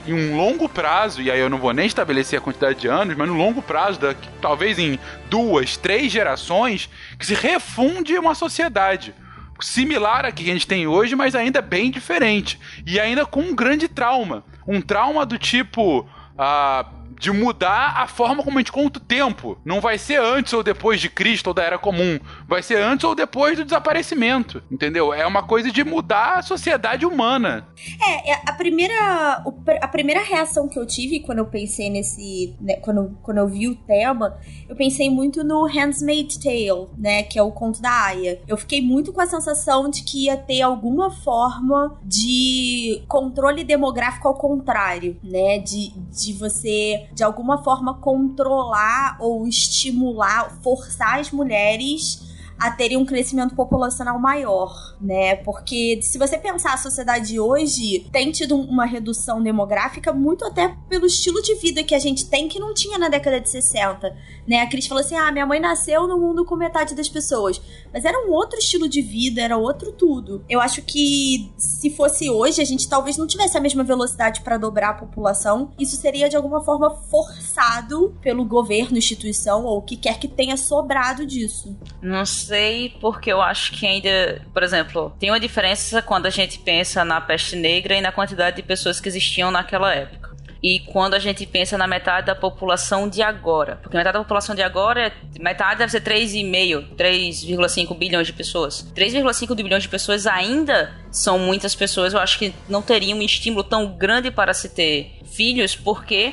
em 0.06 0.12
um 0.12 0.36
longo 0.36 0.68
prazo, 0.68 1.22
e 1.22 1.30
aí 1.30 1.38
eu 1.38 1.48
não 1.48 1.58
vou 1.58 1.72
nem 1.72 1.86
estabelecer 1.86 2.38
a 2.38 2.42
quantidade 2.42 2.80
de 2.80 2.88
anos, 2.88 3.16
mas 3.16 3.28
no 3.28 3.34
longo 3.34 3.62
prazo, 3.62 4.00
da, 4.00 4.14
talvez 4.40 4.78
em 4.78 4.98
duas, 5.30 5.76
três 5.76 6.12
gerações, 6.12 6.90
que 7.18 7.24
se 7.24 7.34
refunde 7.34 8.18
uma 8.18 8.34
sociedade 8.34 9.14
similar 9.60 10.24
a 10.24 10.32
que 10.32 10.42
a 10.42 10.52
gente 10.52 10.66
tem 10.66 10.86
hoje, 10.86 11.14
mas 11.14 11.34
ainda 11.34 11.62
bem 11.62 11.90
diferente. 11.90 12.58
E 12.86 12.98
ainda 12.98 13.24
com 13.26 13.40
um 13.40 13.54
grande 13.54 13.88
trauma. 13.88 14.44
Um 14.66 14.80
trauma 14.80 15.24
do 15.24 15.38
tipo. 15.38 16.06
Ah, 16.36 16.86
de 17.18 17.30
mudar 17.30 17.94
a 17.96 18.06
forma 18.06 18.42
como 18.42 18.58
a 18.58 18.60
gente 18.60 18.72
conta 18.72 18.98
o 18.98 19.02
tempo. 19.02 19.58
Não 19.64 19.80
vai 19.80 19.98
ser 19.98 20.20
antes 20.20 20.52
ou 20.52 20.62
depois 20.62 21.00
de 21.00 21.08
Cristo 21.08 21.48
ou 21.48 21.54
da 21.54 21.62
Era 21.62 21.78
Comum. 21.78 22.18
Vai 22.46 22.62
ser 22.62 22.76
antes 22.82 23.04
ou 23.04 23.14
depois 23.14 23.56
do 23.56 23.64
desaparecimento. 23.64 24.62
Entendeu? 24.70 25.12
É 25.12 25.26
uma 25.26 25.42
coisa 25.42 25.70
de 25.70 25.84
mudar 25.84 26.38
a 26.38 26.42
sociedade 26.42 27.06
humana. 27.06 27.68
É, 28.00 28.32
é 28.32 28.40
a 28.46 28.52
primeira, 28.52 29.44
a 29.80 29.88
primeira 29.88 30.22
reação 30.22 30.68
que 30.68 30.78
eu 30.78 30.86
tive 30.86 31.20
quando 31.20 31.38
eu 31.38 31.46
pensei 31.46 31.90
nesse. 31.90 32.54
Né, 32.60 32.76
quando, 32.76 33.16
quando 33.22 33.38
eu 33.38 33.48
vi 33.48 33.68
o 33.68 33.74
tema, 33.74 34.38
eu 34.68 34.76
pensei 34.76 35.10
muito 35.10 35.44
no 35.44 35.66
Handmaid's 35.66 36.36
Tale, 36.36 36.88
né? 36.96 37.22
Que 37.22 37.38
é 37.38 37.42
o 37.42 37.52
conto 37.52 37.80
da 37.80 37.90
Aya. 38.06 38.40
Eu 38.46 38.56
fiquei 38.56 38.82
muito 38.82 39.12
com 39.12 39.20
a 39.20 39.26
sensação 39.26 39.88
de 39.88 40.02
que 40.02 40.24
ia 40.24 40.36
ter 40.36 40.62
alguma 40.62 41.10
forma 41.10 41.98
de 42.04 43.02
controle 43.08 43.64
demográfico 43.64 44.28
ao 44.28 44.34
contrário, 44.34 45.16
né? 45.22 45.58
De, 45.58 45.92
de 46.10 46.32
você 46.32 47.03
de 47.12 47.22
alguma 47.22 47.62
forma 47.62 47.98
controlar 47.98 49.16
ou 49.20 49.46
estimular, 49.46 50.50
forçar 50.62 51.18
as 51.18 51.30
mulheres 51.30 52.24
a 52.58 52.70
terem 52.70 52.96
um 52.96 53.04
crescimento 53.04 53.54
populacional 53.54 54.18
maior, 54.18 54.96
né? 55.00 55.36
Porque 55.36 55.98
se 56.02 56.18
você 56.18 56.38
pensar 56.38 56.74
a 56.74 56.76
sociedade 56.78 57.38
hoje 57.38 58.08
tem 58.12 58.30
tido 58.30 58.56
uma 58.56 58.84
redução 58.84 59.42
demográfica 59.42 60.12
muito 60.12 60.44
até 60.44 60.76
pelo 60.88 61.06
estilo 61.06 61.42
de 61.42 61.56
vida 61.56 61.82
que 61.82 61.94
a 61.94 61.98
gente 61.98 62.28
tem 62.28 62.48
que 62.48 62.60
não 62.60 62.72
tinha 62.72 62.96
na 62.96 63.08
década 63.08 63.40
de 63.40 63.50
60, 63.50 64.16
né? 64.46 64.60
A 64.60 64.68
Cris 64.68 64.86
falou 64.86 65.02
assim: 65.02 65.16
"Ah, 65.16 65.32
minha 65.32 65.46
mãe 65.46 65.58
nasceu 65.58 66.06
no 66.06 66.18
mundo 66.18 66.44
com 66.44 66.54
metade 66.54 66.94
das 66.94 67.08
pessoas", 67.08 67.60
mas 67.94 68.04
era 68.04 68.26
um 68.26 68.32
outro 68.32 68.58
estilo 68.58 68.88
de 68.88 69.00
vida, 69.00 69.40
era 69.40 69.56
outro 69.56 69.92
tudo. 69.92 70.44
Eu 70.48 70.60
acho 70.60 70.82
que 70.82 71.52
se 71.56 71.90
fosse 71.90 72.28
hoje, 72.28 72.60
a 72.60 72.64
gente 72.64 72.88
talvez 72.88 73.16
não 73.16 73.24
tivesse 73.24 73.56
a 73.56 73.60
mesma 73.60 73.84
velocidade 73.84 74.40
para 74.40 74.58
dobrar 74.58 74.90
a 74.90 74.94
população. 74.94 75.72
Isso 75.78 75.94
seria 75.94 76.28
de 76.28 76.34
alguma 76.34 76.60
forma 76.64 76.90
forçado 76.90 78.18
pelo 78.20 78.44
governo, 78.44 78.98
instituição 78.98 79.64
ou 79.64 79.78
o 79.78 79.82
que 79.82 79.96
quer 79.96 80.18
que 80.18 80.26
tenha 80.26 80.56
sobrado 80.56 81.24
disso. 81.24 81.78
Nossa, 82.02 82.46
sei 82.46 82.90
porque 83.00 83.30
eu 83.30 83.40
acho 83.40 83.70
que 83.72 83.86
ainda, 83.86 84.44
por 84.52 84.64
exemplo, 84.64 85.12
tem 85.20 85.30
uma 85.30 85.38
diferença 85.38 86.02
quando 86.02 86.26
a 86.26 86.30
gente 86.30 86.58
pensa 86.58 87.04
na 87.04 87.20
peste 87.20 87.54
negra 87.54 87.96
e 87.96 88.00
na 88.00 88.10
quantidade 88.10 88.56
de 88.56 88.62
pessoas 88.62 88.98
que 88.98 89.08
existiam 89.08 89.52
naquela 89.52 89.94
época. 89.94 90.33
E 90.64 90.78
quando 90.78 91.12
a 91.12 91.18
gente 91.18 91.44
pensa 91.44 91.76
na 91.76 91.86
metade 91.86 92.28
da 92.28 92.34
população 92.34 93.06
de 93.06 93.20
agora. 93.20 93.76
Porque 93.82 93.98
metade 93.98 94.14
da 94.14 94.20
população 94.20 94.54
de 94.54 94.62
agora, 94.62 95.08
é, 95.08 95.12
metade 95.38 95.80
deve 95.80 95.92
ser 95.92 96.00
3,5, 96.00 96.96
3,5 96.96 97.98
bilhões 97.98 98.26
de 98.26 98.32
pessoas. 98.32 98.90
3,5 98.96 99.54
bilhões 99.54 99.82
de 99.82 99.90
pessoas 99.90 100.26
ainda 100.26 100.90
são 101.10 101.38
muitas 101.38 101.74
pessoas. 101.74 102.14
Eu 102.14 102.18
acho 102.18 102.38
que 102.38 102.54
não 102.66 102.80
teriam 102.80 103.18
um 103.18 103.20
estímulo 103.20 103.62
tão 103.62 103.94
grande 103.94 104.30
para 104.30 104.54
se 104.54 104.70
ter 104.70 105.18
filhos, 105.30 105.76
porque 105.76 106.32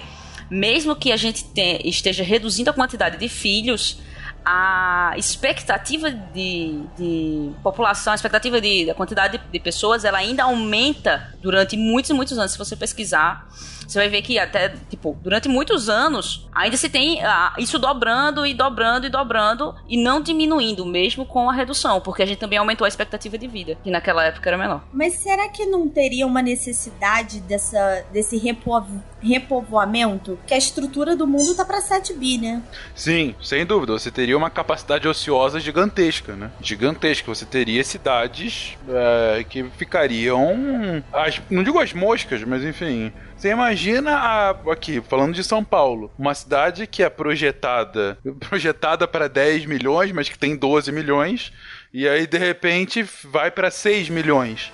mesmo 0.50 0.96
que 0.96 1.12
a 1.12 1.18
gente 1.18 1.46
esteja 1.84 2.24
reduzindo 2.24 2.70
a 2.70 2.74
quantidade 2.74 3.18
de 3.18 3.28
filhos, 3.28 3.98
a 4.46 5.14
expectativa 5.18 6.10
de, 6.10 6.82
de 6.98 7.52
população, 7.62 8.14
a 8.14 8.16
expectativa 8.16 8.62
de, 8.62 8.86
da 8.86 8.94
quantidade 8.94 9.38
de, 9.38 9.44
de 9.52 9.60
pessoas, 9.60 10.06
ela 10.06 10.20
ainda 10.20 10.44
aumenta 10.44 11.36
durante 11.42 11.76
muitos 11.76 12.12
e 12.12 12.14
muitos 12.14 12.38
anos. 12.38 12.54
Se 12.54 12.58
você 12.58 12.78
pesquisar, 12.78 13.46
você 13.92 14.00
vai 14.00 14.10
ver 14.10 14.22
que 14.22 14.40
até, 14.40 14.70
tipo, 14.90 15.18
durante 15.22 15.50
muitos 15.50 15.90
anos, 15.90 16.48
ainda 16.54 16.78
se 16.78 16.88
tem 16.88 17.22
ah, 17.26 17.54
isso 17.58 17.78
dobrando 17.78 18.46
e 18.46 18.54
dobrando 18.54 19.06
e 19.06 19.10
dobrando 19.10 19.76
e 19.88 20.02
não 20.02 20.22
diminuindo, 20.22 20.86
mesmo 20.86 21.26
com 21.26 21.50
a 21.50 21.54
redução, 21.54 22.00
porque 22.00 22.24
a 22.24 22.26
gente 22.26 22.38
também 22.38 22.58
aumentou 22.58 22.86
a 22.86 22.88
expectativa 22.88 23.38
de 23.38 23.48
vida, 23.48 23.78
que 23.84 23.92
naquela 23.92 24.24
época 24.24 24.50
era 24.50 24.58
menor. 24.58 24.82
Mas 24.94 25.16
será 25.16 25.50
que 25.50 25.66
não 25.66 25.90
teria 25.90 26.26
uma 26.26 26.42
necessidade 26.42 27.42
dessa, 27.42 28.06
desse 28.14 28.38
repo, 28.38 28.82
repovoamento? 29.22 30.40
Que 30.48 30.54
a 30.54 30.58
estrutura 30.58 31.14
do 31.14 31.28
mundo 31.28 31.54
tá 31.54 31.66
pra 31.66 31.82
7 31.82 32.14
bi, 32.14 32.38
né? 32.38 32.64
Sim, 32.96 33.36
sem 33.42 33.66
dúvida. 33.66 33.92
Você 33.92 34.10
teria 34.10 34.38
uma 34.38 34.50
capacidade 34.50 35.06
ociosa 35.06 35.60
gigantesca, 35.60 36.34
né? 36.34 36.50
Gigantesca. 36.62 37.28
Você 37.28 37.46
teria 37.46 37.84
cidades 37.84 38.78
é, 38.88 39.44
que 39.44 39.66
ficariam. 39.72 41.04
As, 41.12 41.42
não 41.50 41.62
digo 41.62 41.78
as 41.78 41.92
moscas, 41.92 42.42
mas 42.46 42.64
enfim 42.64 43.12
você 43.42 43.50
imagina 43.50 44.18
a, 44.18 44.50
aqui, 44.72 45.02
falando 45.02 45.34
de 45.34 45.44
São 45.44 45.64
Paulo, 45.64 46.12
uma 46.18 46.36
cidade 46.36 46.86
que 46.86 47.02
é 47.02 47.10
projetada 47.10 48.16
projetada 48.40 49.08
para 49.08 49.28
10 49.28 49.66
milhões, 49.66 50.12
mas 50.12 50.30
que 50.30 50.38
tem 50.38 50.56
12 50.56 50.92
milhões. 50.92 51.52
E 51.92 52.08
aí, 52.08 52.28
de 52.28 52.38
repente, 52.38 53.04
vai 53.24 53.50
para 53.50 53.72
6 53.72 54.10
milhões. 54.10 54.72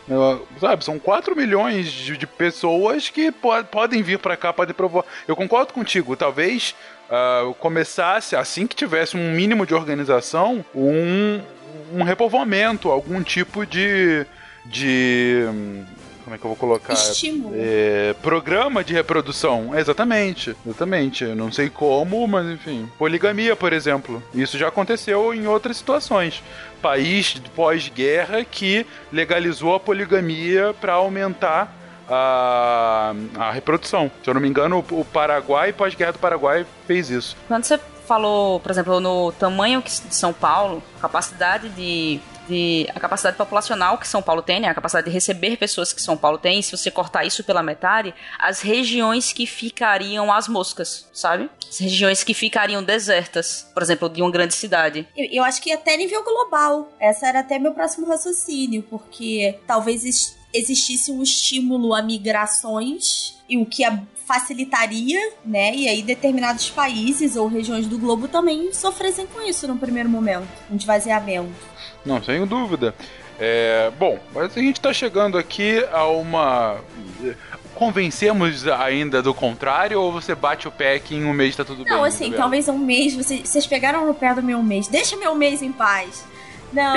Sabe, 0.59 0.83
são 0.83 0.99
4 0.99 1.33
milhões 1.33 1.89
de, 1.89 2.27
pessoas 2.27 3.09
que 3.09 3.31
po 3.31 3.63
podem 3.71 4.03
vir 4.03 4.19
para 4.19 4.35
cá, 4.35 4.51
podem 4.51 4.75
provar. 4.75 5.05
Eu 5.25 5.35
concordo 5.35 5.71
contigo, 5.71 6.17
talvez 6.17 6.75
uh, 7.09 7.53
começasse, 7.55 8.35
assim 8.35 8.67
que 8.67 8.75
tivesse 8.75 9.15
um 9.15 9.31
mínimo 9.31 9.65
de 9.65 9.73
organização, 9.73 10.63
um, 10.75 11.41
um 11.93 12.03
repovoamento, 12.03 12.91
algum 12.91 13.23
tipo 13.23 13.65
de. 13.65 14.25
de 14.65 15.47
como 16.27 16.35
é 16.35 16.37
que 16.37 16.43
eu 16.43 16.49
vou 16.49 16.57
colocar? 16.57 16.91
Estímulo. 16.91 17.55
É, 17.55 18.13
programa 18.21 18.83
de 18.83 18.93
reprodução. 18.93 19.73
Exatamente, 19.73 20.53
exatamente. 20.65 21.23
Eu 21.23 21.37
não 21.37 21.53
sei 21.53 21.69
como, 21.69 22.27
mas 22.27 22.45
enfim. 22.47 22.91
Poligamia, 22.97 23.55
por 23.55 23.71
exemplo. 23.71 24.21
Isso 24.33 24.57
já 24.57 24.67
aconteceu 24.67 25.33
em 25.33 25.47
outras 25.47 25.77
situações. 25.77 26.43
País 26.81 27.41
pós-guerra 27.55 28.43
que 28.43 28.85
legalizou 29.09 29.73
a 29.73 29.79
poligamia 29.79 30.75
para 30.81 30.93
aumentar 30.93 31.73
a, 32.09 33.13
a 33.37 33.51
reprodução. 33.51 34.11
Se 34.21 34.29
eu 34.29 34.33
não 34.33 34.41
me 34.41 34.49
engano, 34.49 34.83
o 34.91 35.05
Paraguai, 35.05 35.71
pós-guerra 35.71 36.11
do 36.11 36.19
Paraguai, 36.19 36.65
fez 36.85 37.09
isso. 37.09 37.37
Quando 37.47 37.63
você 37.63 37.79
falou, 38.05 38.59
por 38.59 38.69
exemplo, 38.69 38.99
no 38.99 39.31
tamanho 39.31 39.81
de 39.81 40.13
São 40.13 40.33
Paulo, 40.33 40.83
capacidade 40.99 41.69
de, 41.69 42.19
de 42.47 42.87
a 42.95 42.99
capacidade 42.99 43.37
populacional 43.37 43.97
que 43.97 44.07
São 44.07 44.21
Paulo 44.21 44.41
tem, 44.41 44.59
né, 44.59 44.67
a 44.67 44.73
capacidade 44.73 45.07
de 45.07 45.13
receber 45.13 45.57
pessoas 45.57 45.91
que 45.93 46.01
São 46.01 46.15
Paulo 46.17 46.37
tem, 46.37 46.61
se 46.61 46.71
você 46.75 46.89
cortar 46.89 47.25
isso 47.25 47.43
pela 47.43 47.61
metade, 47.61 48.13
as 48.39 48.61
regiões 48.61 49.33
que 49.33 49.45
ficariam 49.45 50.31
as 50.31 50.47
moscas, 50.47 51.07
sabe? 51.13 51.49
As 51.69 51.77
regiões 51.79 52.23
que 52.23 52.33
ficariam 52.33 52.83
desertas, 52.83 53.69
por 53.73 53.83
exemplo, 53.83 54.09
de 54.09 54.21
uma 54.21 54.31
grande 54.31 54.53
cidade. 54.55 55.07
Eu, 55.15 55.27
eu 55.31 55.43
acho 55.43 55.61
que 55.61 55.71
até 55.71 55.95
nível 55.97 56.23
global. 56.23 56.89
Essa 56.99 57.27
era 57.27 57.39
até 57.41 57.59
meu 57.59 57.73
próximo 57.73 58.07
raciocínio, 58.07 58.83
porque 58.89 59.59
talvez 59.67 60.03
existisse 60.53 61.11
um 61.11 61.21
estímulo 61.21 61.93
a 61.93 62.01
migrações 62.01 63.37
e 63.49 63.57
o 63.57 63.65
que 63.65 63.83
a- 63.83 64.01
facilitaria, 64.27 65.31
né? 65.45 65.73
E 65.73 65.87
aí 65.87 66.03
determinados 66.03 66.69
países 66.69 67.37
ou 67.37 67.47
regiões 67.47 67.87
do 67.87 67.97
globo 67.97 68.27
também 68.27 68.73
sofressem 68.73 69.25
com 69.25 69.41
isso 69.41 69.65
no 69.67 69.77
primeiro 69.77 70.09
momento, 70.09 70.47
um 70.69 70.75
esvaziamento. 70.75 71.49
Não, 72.05 72.21
sem 72.21 72.45
dúvida. 72.45 72.93
É, 73.39 73.91
bom, 73.97 74.19
mas 74.33 74.57
a 74.57 74.59
gente 74.59 74.81
tá 74.81 74.91
chegando 74.91 75.37
aqui 75.37 75.83
a 75.91 76.05
uma. 76.07 76.77
Convencemos 77.73 78.67
ainda 78.67 79.21
do 79.21 79.33
contrário 79.33 80.01
ou 80.01 80.11
você 80.11 80.33
bate 80.33 80.67
o 80.67 80.71
pé 80.71 80.97
que 80.97 81.15
em 81.15 81.23
um 81.23 81.33
mês 81.33 81.55
tá 81.55 81.63
tudo 81.63 81.83
bem? 81.83 81.93
Não, 81.93 82.03
assim, 82.03 82.31
talvez 82.31 82.67
um 82.67 82.77
mês, 82.77 83.15
vocês, 83.15 83.47
vocês 83.47 83.67
pegaram 83.67 84.05
no 84.07 84.15
pé 84.15 84.33
do 84.33 84.41
meu 84.41 84.61
mês. 84.63 84.87
Deixa 84.87 85.15
meu 85.15 85.35
mês 85.35 85.61
em 85.61 85.71
paz. 85.71 86.25
Não. 86.73 86.95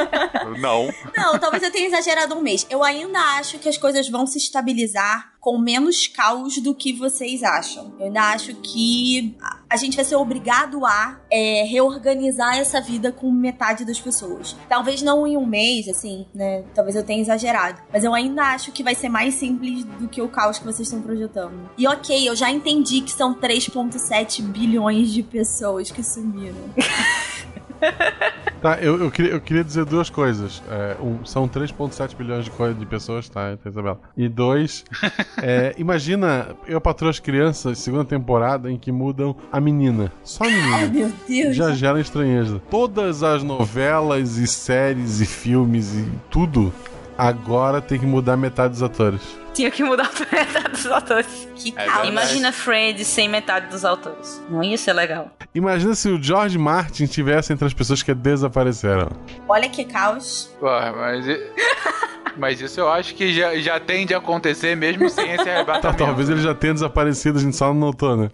Não. 0.58 0.88
Não, 1.16 1.38
talvez 1.38 1.62
eu 1.62 1.70
tenha 1.70 1.86
exagerado 1.86 2.34
um 2.34 2.42
mês. 2.42 2.66
Eu 2.70 2.82
ainda 2.82 3.18
acho 3.38 3.58
que 3.58 3.68
as 3.68 3.76
coisas 3.78 4.08
vão 4.08 4.26
se 4.26 4.38
estabilizar 4.38 5.32
com 5.40 5.58
menos 5.58 6.06
caos 6.06 6.56
do 6.58 6.74
que 6.74 6.92
vocês 6.92 7.42
acham. 7.42 7.94
Eu 7.98 8.06
ainda 8.06 8.22
acho 8.32 8.54
que 8.56 9.36
a- 9.68 9.76
gente 9.76 9.94
vai 9.96 10.04
ser 10.04 10.16
obrigado 10.16 10.84
a 10.86 11.20
é, 11.30 11.64
reorganizar 11.64 12.56
essa 12.56 12.80
vida 12.80 13.12
com 13.12 13.30
metade 13.30 13.84
das 13.84 14.00
pessoas. 14.00 14.56
Talvez 14.68 15.02
não 15.02 15.26
em 15.26 15.36
um 15.36 15.44
mês, 15.44 15.86
assim, 15.88 16.26
né? 16.34 16.64
Talvez 16.74 16.96
eu 16.96 17.02
tenha 17.04 17.20
exagerado. 17.20 17.82
Mas 17.92 18.04
eu 18.04 18.14
ainda 18.14 18.42
acho 18.54 18.72
que 18.72 18.82
vai 18.82 18.94
ser 18.94 19.08
mais 19.10 19.34
simples 19.34 19.84
do 19.84 20.08
que 20.08 20.22
o 20.22 20.28
caos 20.28 20.58
que 20.58 20.64
vocês 20.64 20.88
estão 20.88 21.02
projetando. 21.02 21.68
E 21.76 21.86
ok, 21.86 22.26
eu 22.28 22.34
já 22.34 22.50
entendi 22.50 23.00
que 23.02 23.10
são 23.12 23.34
3,7 23.34 24.40
bilhões 24.42 25.12
de 25.12 25.22
pessoas 25.22 25.90
que 25.90 26.02
sumiram. 26.02 26.56
Tá, 28.64 28.78
eu, 28.80 28.98
eu, 28.98 29.10
queria, 29.10 29.32
eu 29.32 29.40
queria 29.42 29.62
dizer 29.62 29.84
duas 29.84 30.08
coisas. 30.08 30.62
É, 30.70 30.96
um, 30.98 31.22
são 31.22 31.46
3,7 31.46 32.16
bilhões 32.16 32.46
de, 32.46 32.50
de 32.78 32.86
pessoas, 32.86 33.28
tá, 33.28 33.58
tá, 33.58 33.68
Isabela? 33.68 34.00
E 34.16 34.26
dois, 34.26 34.86
é, 35.36 35.74
imagina 35.76 36.56
eu 36.66 36.80
patroa 36.80 37.10
as 37.10 37.18
crianças, 37.18 37.76
segunda 37.76 38.06
temporada, 38.06 38.72
em 38.72 38.78
que 38.78 38.90
mudam 38.90 39.36
a 39.52 39.60
menina. 39.60 40.10
Só 40.22 40.44
a 40.44 40.46
menina. 40.46 40.76
Ai, 40.78 40.88
meu 40.88 41.12
Deus. 41.28 41.54
Já 41.54 41.72
gera 41.72 42.00
estranheza. 42.00 42.58
Todas 42.70 43.22
as 43.22 43.42
novelas 43.42 44.38
e 44.38 44.46
séries 44.46 45.20
e 45.20 45.26
filmes 45.26 45.94
e 45.94 46.08
tudo 46.30 46.72
agora 47.16 47.80
tem 47.80 47.98
que 47.98 48.06
mudar 48.06 48.36
metade 48.36 48.72
dos 48.74 48.82
atores. 48.82 49.20
Tinha 49.52 49.70
que 49.70 49.84
mudar 49.84 50.10
metade 50.32 50.70
dos 50.70 50.86
autores. 50.86 51.48
Que 51.54 51.72
É 51.76 51.86
caos. 51.86 52.08
Imagina 52.08 52.52
Friends 52.52 53.06
sem 53.06 53.28
metade 53.28 53.68
dos 53.68 53.84
autores. 53.84 54.42
Não 54.50 54.62
ia 54.62 54.76
ser 54.76 54.92
legal. 54.92 55.30
Imagina 55.54 55.94
se 55.94 56.08
o 56.08 56.20
George 56.20 56.58
Martin 56.58 57.06
tivesse 57.06 57.52
entre 57.52 57.64
as 57.66 57.72
pessoas 57.72 58.02
que 58.02 58.12
desapareceram. 58.12 59.10
Olha 59.48 59.68
que 59.68 59.84
caos. 59.84 60.50
Ué, 60.60 60.92
mas, 60.92 61.24
mas 62.36 62.60
isso 62.60 62.80
eu 62.80 62.88
acho 62.88 63.14
que 63.14 63.32
já, 63.32 63.54
já 63.56 63.78
tende 63.80 64.14
a 64.14 64.18
acontecer 64.18 64.76
mesmo 64.76 65.08
sem 65.08 65.32
esse 65.32 65.44
Tá, 65.44 65.52
arrebatamento. 65.54 66.04
talvez 66.04 66.28
ele 66.30 66.40
já 66.42 66.54
tenha 66.54 66.74
desaparecido, 66.74 67.38
a 67.38 67.42
gente 67.42 67.56
só 67.56 67.66
não 67.68 67.74
notou, 67.74 68.16
né? 68.16 68.30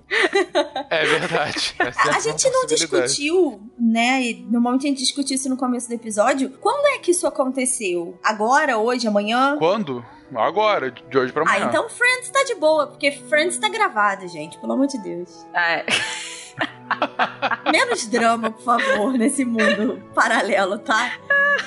É 0.90 1.04
verdade. 1.04 1.74
É 1.80 2.10
A 2.16 2.20
gente 2.20 2.48
não 2.50 2.66
discutiu, 2.66 3.60
né? 3.78 4.22
e 4.22 4.46
Normalmente 4.50 4.86
a 4.86 4.88
gente 4.90 4.98
discute 4.98 5.34
isso 5.34 5.48
no 5.48 5.56
começo 5.56 5.88
do 5.88 5.94
episódio. 5.94 6.50
Quando 6.60 6.86
é 6.88 6.98
que 6.98 7.10
isso 7.12 7.26
aconteceu? 7.26 8.18
Agora, 8.24 8.78
hoje, 8.78 9.06
amanhã? 9.06 9.56
Quando? 9.58 10.04
Agora, 10.34 10.90
de 10.90 11.18
hoje 11.18 11.32
pra 11.32 11.42
Ah, 11.44 11.50
amanhã. 11.56 11.66
então 11.68 11.88
Friends 11.88 12.28
tá 12.30 12.44
de 12.44 12.54
boa, 12.54 12.86
porque 12.86 13.10
Friends 13.12 13.56
tá 13.58 13.68
gravado, 13.68 14.28
gente. 14.28 14.58
Pelo 14.58 14.72
amor 14.74 14.86
de 14.86 14.98
Deus. 14.98 15.44
É. 15.54 15.84
Menos 17.72 18.06
drama, 18.06 18.50
por 18.50 18.62
favor, 18.62 19.12
nesse 19.12 19.44
mundo 19.44 20.02
paralelo, 20.14 20.78
tá? 20.78 21.12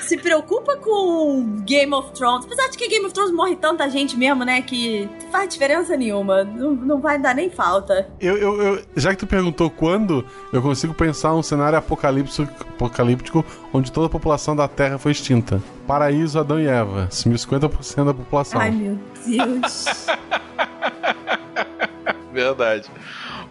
Se 0.02 0.18
preocupa 0.18 0.76
com 0.76 1.60
Game 1.64 1.92
of 1.94 2.12
Thrones. 2.12 2.44
Apesar 2.44 2.68
de 2.68 2.76
que 2.76 2.88
Game 2.88 3.06
of 3.06 3.14
Thrones 3.14 3.32
morre 3.32 3.56
tanta 3.56 3.88
gente 3.88 4.16
mesmo, 4.18 4.44
né? 4.44 4.60
Que 4.60 5.08
não 5.22 5.30
faz 5.30 5.48
diferença 5.48 5.96
nenhuma. 5.96 6.44
Não, 6.44 6.72
não 6.72 7.00
vai 7.00 7.18
dar 7.18 7.34
nem 7.34 7.48
falta. 7.48 8.08
Eu, 8.20 8.36
eu- 8.36 8.60
eu- 8.62 8.82
já 8.96 9.10
que 9.12 9.16
tu 9.18 9.26
perguntou 9.26 9.70
quando, 9.70 10.24
eu 10.52 10.60
consigo 10.60 10.92
pensar 10.92 11.32
um 11.34 11.42
cenário 11.42 11.78
apocalíptico, 11.78 12.42
apocalíptico 12.74 13.44
onde 13.72 13.90
toda 13.90 14.06
a 14.06 14.10
população 14.10 14.54
da 14.54 14.68
Terra 14.68 14.98
foi 14.98 15.12
extinta. 15.12 15.62
Paraíso, 15.86 16.38
Adão 16.38 16.60
e 16.60 16.66
Eva. 16.66 17.08
Sumiu 17.10 17.38
50% 17.38 18.04
da 18.06 18.14
população. 18.14 18.60
Ai, 18.60 18.70
meu 18.70 18.98
Deus. 19.26 19.84
Verdade. 22.32 22.90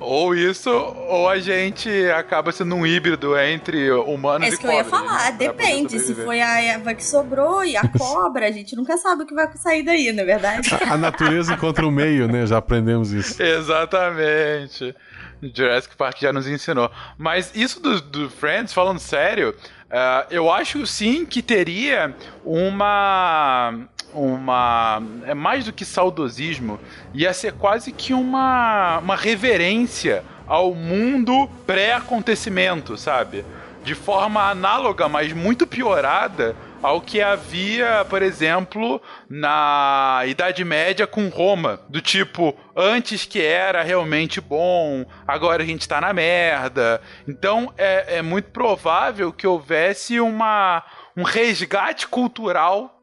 Ou 0.04 0.36
isso, 0.36 0.70
ou 0.70 1.30
a 1.30 1.40
gente 1.40 1.90
acaba 2.12 2.52
sendo 2.52 2.76
um 2.76 2.86
híbrido 2.86 3.38
entre 3.40 3.90
humanos 3.92 4.48
É 4.48 4.50
e 4.50 4.54
isso 4.54 4.60
que 4.62 4.68
eu 4.68 4.72
ia 4.72 4.84
cobras, 4.84 5.00
falar. 5.00 5.32
né, 5.32 5.38
Depende. 5.38 6.00
Se 6.00 6.14
foi 6.14 6.42
a 6.42 6.62
Eva 6.62 6.94
que 6.94 7.06
sobrou 7.06 7.64
e 7.64 7.78
a 7.78 7.88
cobra, 7.98 8.48
a 8.48 8.52
gente 8.52 8.76
nunca 8.76 8.98
sabe 8.98 9.24
o 9.24 9.26
que 9.26 9.34
vai 9.34 9.50
sair 9.56 9.82
daí, 9.84 10.12
não 10.12 10.24
é 10.24 10.26
verdade? 10.26 10.70
A, 10.76 10.94
a 10.94 10.98
natureza 10.98 11.54
encontra 11.54 11.88
o 11.88 11.92
meio, 11.92 12.28
né? 12.28 12.46
Já 12.46 12.58
aprendemos 12.58 13.12
isso. 13.12 13.42
Exatamente. 13.42 14.96
Jurassic 15.42 15.96
Park 15.96 16.20
já 16.22 16.32
nos 16.32 16.48
ensinou. 16.48 16.90
Mas 17.18 17.52
isso 17.56 17.82
do, 17.82 18.00
do 18.02 18.30
Friends, 18.30 18.72
falando 18.74 19.00
sério, 19.00 19.54
eh, 19.90 20.26
eu 20.32 20.52
acho 20.52 20.86
sim 20.86 21.26
que 21.26 21.42
teria 21.42 22.16
uma. 22.46 23.74
Uma. 24.14 25.02
É 25.26 25.34
mais 25.34 25.66
do 25.66 25.74
que 25.74 25.86
saudosismo, 25.86 26.80
ia 27.14 27.34
ser 27.34 27.54
quase 27.54 27.92
que 27.92 28.14
uma, 28.14 29.00
uma 29.00 29.16
reverência 29.16 30.24
ao 30.48 30.74
mundo 30.74 31.50
pré-acontecimento, 31.66 32.98
sabe? 32.98 33.46
De 33.84 33.96
forma 33.96 34.50
análoga, 34.50 35.10
mas 35.10 35.34
muito 35.34 35.66
piorada 35.68 36.56
ao 36.84 37.00
que 37.00 37.22
havia, 37.22 38.06
por 38.10 38.22
exemplo, 38.22 39.02
na 39.30 40.22
Idade 40.28 40.66
Média 40.66 41.08
com 41.08 41.30
Roma. 41.30 41.80
Do 41.88 42.02
tipo, 42.02 42.54
antes 42.76 43.26
que 43.26 43.42
era 43.42 43.82
realmente 43.82 44.42
bom, 44.42 45.06
agora 45.26 45.64
a 45.64 45.66
gente 45.66 45.88
tá 45.88 46.02
na 46.02 46.12
merda. 46.12 47.02
Então 47.26 47.74
é, 47.78 48.18
é 48.18 48.22
muito 48.22 48.52
provável 48.52 49.32
que 49.32 49.48
houvesse 49.48 50.20
uma, 50.20 50.84
um 51.16 51.24
resgate 51.24 52.08
cultural 52.08 53.00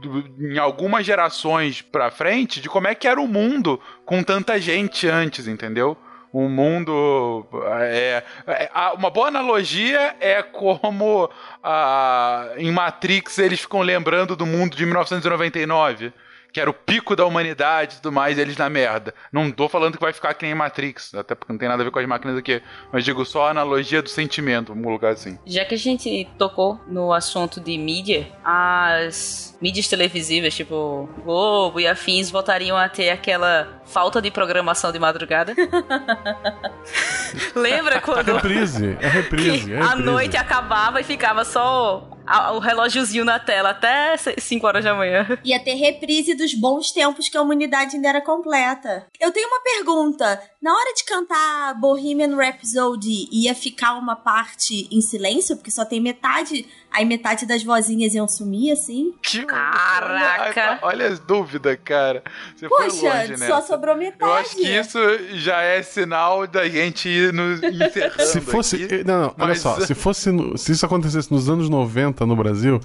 do- 0.00 0.24
em 0.52 0.58
algumas 0.58 1.04
gerações 1.06 1.80
pra 1.82 2.10
frente 2.10 2.60
de 2.60 2.68
como 2.68 2.88
é 2.88 2.94
que 2.94 3.06
era 3.06 3.20
o 3.20 3.28
mundo 3.28 3.80
com 4.04 4.22
tanta 4.22 4.60
gente 4.60 5.06
antes, 5.08 5.46
entendeu? 5.46 5.96
O 6.32 6.46
mundo. 6.48 7.46
É, 7.80 8.22
é- 8.46 8.70
a- 8.74 8.92
uma 8.92 9.08
boa 9.08 9.28
analogia 9.28 10.14
é 10.20 10.42
como 10.42 11.30
ah, 11.64 12.48
em 12.56 12.70
Matrix 12.70 13.38
eles 13.38 13.60
ficam 13.60 13.80
lembrando 13.80 14.36
do 14.36 14.44
mundo 14.44 14.76
de 14.76 14.84
1999. 14.84 16.12
Que 16.52 16.60
era 16.60 16.70
o 16.70 16.74
pico 16.74 17.14
da 17.14 17.26
humanidade 17.26 17.94
e 17.94 17.96
tudo 18.00 18.12
mais, 18.12 18.38
e 18.38 18.40
eles 18.40 18.56
na 18.56 18.70
merda. 18.70 19.14
Não 19.30 19.50
tô 19.50 19.68
falando 19.68 19.96
que 19.96 20.02
vai 20.02 20.12
ficar 20.12 20.32
que 20.34 20.46
nem 20.46 20.54
Matrix, 20.54 21.14
até 21.14 21.34
porque 21.34 21.52
não 21.52 21.58
tem 21.58 21.68
nada 21.68 21.82
a 21.82 21.84
ver 21.84 21.90
com 21.90 21.98
as 21.98 22.06
máquinas 22.06 22.38
aqui. 22.38 22.62
Mas 22.92 23.04
digo 23.04 23.24
só 23.24 23.46
a 23.46 23.50
analogia 23.50 24.00
do 24.00 24.08
sentimento, 24.08 24.68
vamos 24.68 24.84
colocar 24.84 25.10
assim. 25.10 25.38
Já 25.46 25.64
que 25.64 25.74
a 25.74 25.78
gente 25.78 26.26
tocou 26.38 26.80
no 26.88 27.12
assunto 27.12 27.60
de 27.60 27.76
mídia, 27.76 28.28
as 28.42 29.56
mídias 29.60 29.88
televisivas, 29.88 30.54
tipo 30.54 31.08
Globo 31.22 31.80
e 31.80 31.86
afins, 31.86 32.30
voltariam 32.30 32.76
a 32.76 32.88
ter 32.88 33.10
aquela 33.10 33.82
falta 33.84 34.22
de 34.22 34.30
programação 34.30 34.90
de 34.90 34.98
madrugada. 34.98 35.54
Lembra 37.54 38.00
quando 38.00 38.34
Reprise, 38.34 38.96
é 39.00 39.08
reprise, 39.08 39.72
é 39.74 39.80
a 39.80 39.88
reprise. 39.88 40.02
noite 40.04 40.36
acabava 40.36 41.00
e 41.00 41.04
ficava 41.04 41.44
só 41.44 42.08
a- 42.28 42.52
o 42.52 42.58
relógiozinho 42.58 43.24
na 43.24 43.38
tela 43.38 43.70
até 43.70 44.16
5 44.16 44.66
horas 44.66 44.84
da 44.84 44.94
manhã? 44.94 45.26
Ia 45.44 45.58
ter 45.62 45.74
reprise 45.74 46.34
dos 46.34 46.54
bons 46.54 46.90
tempos 46.92 47.28
que 47.28 47.36
a 47.36 47.42
humanidade 47.42 47.96
ainda 47.96 48.08
era 48.08 48.20
completa. 48.20 49.06
Eu 49.20 49.30
tenho 49.32 49.48
uma 49.48 49.60
pergunta. 49.62 50.40
Na 50.60 50.72
hora 50.72 50.92
de 50.94 51.04
cantar 51.04 51.74
Bohemian 51.80 52.34
Rhapsody, 52.36 53.28
ia 53.32 53.54
ficar 53.54 53.94
uma 53.94 54.16
parte 54.16 54.88
em 54.90 55.00
silêncio? 55.00 55.56
Porque 55.56 55.70
só 55.70 55.84
tem 55.84 56.00
metade, 56.00 56.66
aí 56.90 57.04
metade 57.04 57.46
das 57.46 57.62
vozinhas 57.62 58.12
iam 58.12 58.26
sumir, 58.26 58.72
assim? 58.72 59.14
Que- 59.22 59.44
Caraca. 59.44 60.60
Olha, 60.60 60.78
olha 60.82 61.06
as 61.08 61.18
dúvidas, 61.20 61.78
cara. 61.84 62.22
Você 62.56 62.68
foi 62.68 62.86
Poxa, 62.90 63.08
longe, 63.14 63.36
né? 63.36 63.46
só 63.46 63.60
sobrou 63.60 63.96
metade. 63.96 64.30
Eu 64.30 64.34
acho 64.34 64.56
que 64.56 64.68
isso 64.68 64.98
já 65.34 65.60
é 65.60 65.82
sinal 65.82 66.46
da 66.46 66.68
gente 66.68 67.08
ir 67.08 67.32
nos 67.32 67.62
encerrando 67.62 68.26
Se 68.26 68.40
fosse. 68.40 68.84
aqui. 68.84 68.94
eh, 68.96 69.04
Não, 69.04 69.20
não, 69.22 69.26
olha 69.38 69.48
mas- 69.48 69.60
só. 69.60 69.78
Se, 69.80 69.94
fosse 69.94 70.30
no- 70.30 70.58
se 70.58 70.72
isso 70.72 70.84
acontecesse 70.84 71.30
nos 71.32 71.48
anos 71.48 71.68
90 71.68 72.17
no 72.26 72.36
Brasil, 72.36 72.80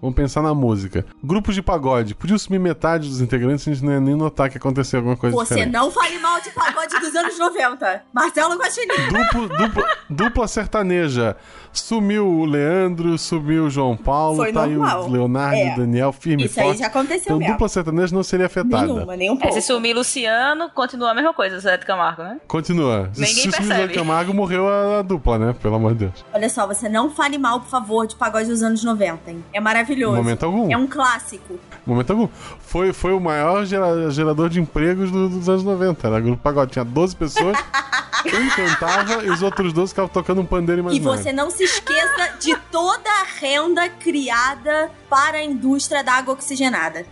Vamos 0.00 0.14
pensar 0.16 0.42
na 0.42 0.54
música. 0.54 1.04
Grupos 1.22 1.54
de 1.54 1.62
pagode. 1.62 2.14
Podia 2.14 2.38
sumir 2.38 2.58
metade 2.60 3.08
dos 3.08 3.20
integrantes, 3.20 3.66
a 3.66 3.72
gente 3.72 3.84
não 3.84 3.92
ia 3.92 4.00
nem 4.00 4.14
notar 4.14 4.50
que 4.50 4.58
aconteceu 4.58 4.98
alguma 5.00 5.16
coisa 5.16 5.34
Você 5.36 5.54
diferente. 5.54 5.72
não 5.72 5.90
fale 5.90 6.18
mal 6.18 6.40
de 6.40 6.50
pagode 6.50 6.98
dos 7.00 7.14
anos 7.14 7.38
90. 7.38 8.02
Marcelo 8.12 8.56
Guaxinim. 8.56 8.88
Duplo, 9.10 9.48
dupla, 9.56 9.84
dupla 10.10 10.48
sertaneja. 10.48 11.36
Sumiu 11.72 12.26
o 12.26 12.44
Leandro, 12.46 13.18
sumiu 13.18 13.64
o 13.66 13.70
João 13.70 13.96
Paulo, 13.96 14.36
Foi 14.38 14.52
tá 14.52 14.62
aí 14.64 14.74
normal. 14.74 15.04
o 15.04 15.10
Leonardo 15.10 15.56
É. 15.56 15.68
e 15.68 15.72
o 15.72 15.76
Daniel 15.76 16.10
firme 16.12 16.44
e 16.44 16.46
Isso 16.46 16.58
aí 16.58 16.66
forte. 16.66 16.78
já 16.80 16.86
aconteceu 16.86 17.22
Então 17.26 17.38
mesmo. 17.38 17.52
dupla 17.52 17.68
sertaneja 17.68 18.14
não 18.14 18.22
seria 18.22 18.46
afetada. 18.46 18.86
Nenhuma, 18.86 19.14
nem 19.16 19.30
um 19.30 19.34
É, 19.34 19.38
pouco. 19.38 19.54
se 19.54 19.60
sumir 19.60 19.94
Luciano, 19.94 20.70
continua 20.70 21.10
a 21.10 21.14
mesma 21.14 21.34
coisa, 21.34 21.58
Zé 21.58 21.76
de 21.76 21.84
Camargo, 21.84 22.22
né? 22.22 22.38
Continua. 22.48 23.10
Ninguém 23.14 23.26
Se 23.26 23.48
o 23.48 23.52
Silvio 23.52 23.68
percebe. 23.68 23.94
Camargo 23.94 24.32
morreu 24.32 24.66
a, 24.68 25.00
a 25.00 25.02
dupla, 25.02 25.38
né? 25.38 25.54
Pelo 25.60 25.74
amor 25.74 25.92
de 25.92 26.06
Deus. 26.06 26.24
Olha 26.32 26.48
só, 26.48 26.66
você 26.66 26.88
não 26.88 27.10
fale 27.10 27.36
mal, 27.36 27.60
por 27.60 27.68
favor, 27.68 28.06
de 28.06 28.16
pagode 28.16 28.48
dos 28.48 28.62
anos 28.62 28.82
90, 28.82 29.30
hein? 29.30 29.44
É 29.52 29.60
maravilhoso. 29.60 29.85
Momento 30.16 30.44
algum. 30.46 30.72
É 30.72 30.76
um 30.76 30.86
clássico. 30.86 31.58
Momento 31.86 32.10
algum. 32.10 32.28
Foi, 32.60 32.92
foi 32.92 33.12
o 33.12 33.20
maior 33.20 33.64
gera- 33.64 34.10
gerador 34.10 34.48
de 34.48 34.60
empregos 34.60 35.10
do- 35.10 35.28
dos 35.28 35.48
anos 35.48 35.62
90. 35.62 36.06
Era 36.06 36.20
grupo 36.20 36.42
pagode. 36.42 36.72
Tinha 36.72 36.84
12 36.84 37.14
pessoas, 37.16 37.56
um 38.26 38.48
cantava 38.50 39.24
e 39.24 39.30
os 39.30 39.42
outros 39.42 39.72
12 39.72 39.90
ficavam 39.92 40.08
tocando 40.08 40.40
um 40.40 40.46
pandeiro 40.46 40.80
E 40.80 40.82
imaginário. 40.82 41.22
você 41.22 41.32
não 41.32 41.50
se 41.50 41.64
esqueça 41.64 42.32
de 42.40 42.56
toda 42.72 43.08
a 43.10 43.24
renda 43.40 43.88
criada 43.88 44.90
para 45.08 45.38
a 45.38 45.44
indústria 45.44 46.02
da 46.02 46.14
água 46.14 46.34
oxigenada. 46.34 47.04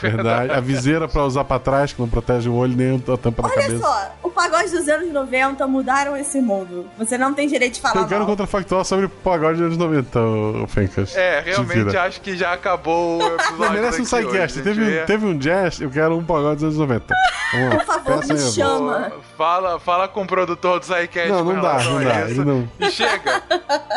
Verdade. 0.00 0.52
A 0.52 0.60
viseira 0.60 1.06
pra 1.06 1.24
usar 1.24 1.44
pra 1.44 1.58
trás, 1.58 1.92
que 1.92 2.00
não 2.00 2.08
protege 2.08 2.48
o 2.48 2.54
olho 2.54 2.74
nem 2.76 2.96
a 2.96 3.16
tampa 3.16 3.42
da 3.42 3.48
Olha 3.48 3.62
cabeça. 3.62 3.78
só, 3.82 4.10
o 4.30 4.32
pagode 4.32 4.70
dos 4.70 4.88
anos 4.88 5.12
90 5.12 5.66
mudaram 5.66 6.16
esse 6.16 6.40
mundo. 6.40 6.86
Você 6.98 7.18
não 7.18 7.34
tem 7.34 7.46
direito 7.48 7.74
de 7.74 7.80
falar 7.80 8.00
Eu 8.02 8.06
quero 8.06 8.16
um 8.22 8.26
mal. 8.26 8.28
contrafactual 8.28 8.84
sobre 8.84 9.06
o 9.06 9.08
pagode 9.08 9.58
dos 9.58 9.66
anos 9.66 9.76
90, 9.76 10.20
ô, 10.20 10.62
ô 10.62 10.66
Fencas. 10.66 11.14
É, 11.16 11.42
Te 11.42 11.50
realmente 11.50 11.96
acho 11.96 12.20
que 12.20 12.36
já 12.36 12.52
acabou 12.52 13.18
o 13.22 13.26
episódio. 13.34 13.58
Não, 13.58 13.72
merece 13.72 14.02
um 14.02 14.04
sidecast. 14.04 14.62
Teve, 14.62 14.84
gente. 14.84 15.06
teve 15.06 15.26
um 15.26 15.36
jazz, 15.36 15.80
eu 15.80 15.90
quero 15.90 16.16
um 16.16 16.24
pagode 16.24 16.56
dos 16.64 16.64
anos 16.64 16.76
90. 16.78 17.14
Vamos 17.52 17.68
lá. 17.68 17.76
Por 17.76 17.84
favor, 17.84 18.26
me 18.26 18.38
chama. 18.38 19.12
Fala, 19.36 19.80
fala 19.80 20.08
com 20.08 20.22
o 20.22 20.26
produtor 20.26 20.78
do 20.78 20.86
Sidecast. 20.86 21.28
Não, 21.30 21.44
não 21.44 21.60
dá, 21.60 21.82
não 21.82 22.04
dá. 22.04 22.44
não. 22.44 22.68
E 22.78 22.90
Chega! 22.90 23.42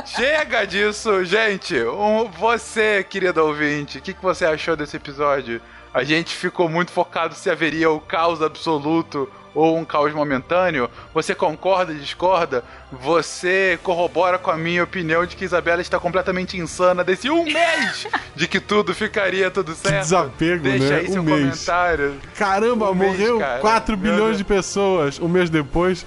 Chega 0.06 0.66
disso, 0.66 1.24
gente! 1.24 1.76
Um- 1.84 2.30
você, 2.40 3.04
querido 3.08 3.46
ouvinte, 3.46 3.98
o 3.98 4.02
que, 4.02 4.14
que 4.14 4.22
você 4.24 4.46
achou 4.46 4.76
desse 4.76 4.96
episódio? 4.98 5.62
A 5.94 6.04
gente 6.04 6.36
ficou 6.36 6.68
muito 6.68 6.92
focado 6.92 7.36
se 7.36 7.50
haveria 7.50 7.90
o 7.92 8.00
caos 8.00 8.42
absoluto 8.42 9.30
ou 9.56 9.78
um 9.78 9.86
caos 9.86 10.14
momentâneo. 10.14 10.90
Você 11.14 11.36
concorda, 11.36 11.94
discorda? 11.94 12.64
Você 12.92 13.80
corrobora 13.84 14.38
com 14.38 14.50
a 14.52 14.58
minha 14.58 14.84
opinião 14.84 15.26
de 15.26 15.36
que 15.36 15.46
Isabela 15.46 15.82
está 15.82 16.00
completamente 16.00 16.58
insana 16.58 17.04
desse 17.04 17.30
um 17.30 17.44
mês 17.44 18.08
de 18.36 18.48
que 18.48 18.60
tudo 18.60 18.94
ficaria 18.94 19.50
tudo 19.52 19.74
certo? 19.76 20.02
desapego, 20.04 20.64
Deixa 20.64 20.90
né? 20.90 20.96
aí 20.98 21.08
Um 21.10 21.14
seu 21.14 21.24
mês. 21.24 21.40
comentário. 21.40 22.16
Caramba, 22.38 22.92
Um 22.92 22.96
mês, 22.96 23.12
morreu 23.12 23.40
cara. 23.40 23.60
4 23.60 23.98
Meu 23.98 24.12
bilhões 24.12 24.38
de 24.38 24.44
pessoas 24.44 25.20
um 25.20 25.28
mês 25.28 25.50
depois. 25.50 26.06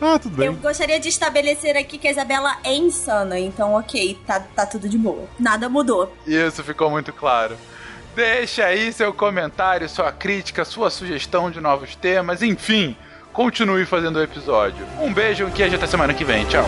Ah, 0.00 0.18
tudo 0.18 0.36
bem. 0.36 0.46
Eu 0.48 0.54
gostaria 0.54 0.98
de 0.98 1.08
estabelecer 1.08 1.76
aqui 1.76 1.96
que 1.96 2.08
a 2.08 2.10
Isabela 2.10 2.56
é 2.64 2.74
insana, 2.74 3.38
então 3.38 3.74
ok, 3.74 4.18
tá, 4.26 4.40
tá 4.40 4.66
tudo 4.66 4.88
de 4.88 4.98
boa. 4.98 5.28
Nada 5.38 5.68
mudou. 5.68 6.12
Isso 6.26 6.64
ficou 6.64 6.90
muito 6.90 7.12
claro. 7.12 7.56
Deixa 8.14 8.66
aí 8.66 8.92
seu 8.92 9.12
comentário, 9.12 9.88
sua 9.88 10.12
crítica, 10.12 10.64
sua 10.64 10.90
sugestão 10.90 11.50
de 11.50 11.60
novos 11.60 11.96
temas, 11.96 12.42
enfim, 12.42 12.94
continue 13.32 13.86
fazendo 13.86 14.16
o 14.16 14.22
episódio. 14.22 14.86
Um 15.00 15.12
beijo 15.12 15.50
e 15.56 15.62
até 15.74 15.86
semana 15.86 16.12
que 16.12 16.24
vem. 16.24 16.44
Tchau. 16.44 16.64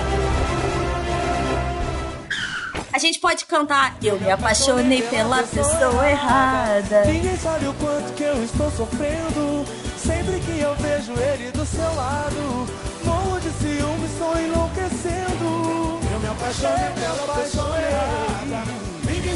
A 2.93 2.99
gente 2.99 3.19
pode 3.19 3.45
cantar 3.45 3.97
Eu 4.01 4.21
me 4.21 4.31
apaixonei 4.31 5.03
pela 5.03 5.43
pessoa 5.43 6.09
errada. 6.09 7.05
Ninguém 7.07 7.37
sabe 7.37 7.67
o 7.67 7.75
quanto 7.75 8.13
que 8.15 8.23
eu 8.23 8.43
estou 8.43 8.71
sofrendo. 8.71 9.65
Sempre 9.99 10.39
que 10.41 10.61
eu 10.61 10.75
vejo 10.77 11.13
ele 11.13 11.51
do 11.51 11.67
seu 11.67 11.95
lado, 11.95 12.67
morro 13.05 13.41
de 13.41 13.51
ciúme, 13.51 14.07
estou 14.07 14.39
enlouquecendo. 14.39 16.01
Eu 16.13 16.21
me 16.21 16.29
apaixonei 16.29 16.91
pela 16.95 17.35
pessoa 17.35 17.77
errada. 17.81 18.84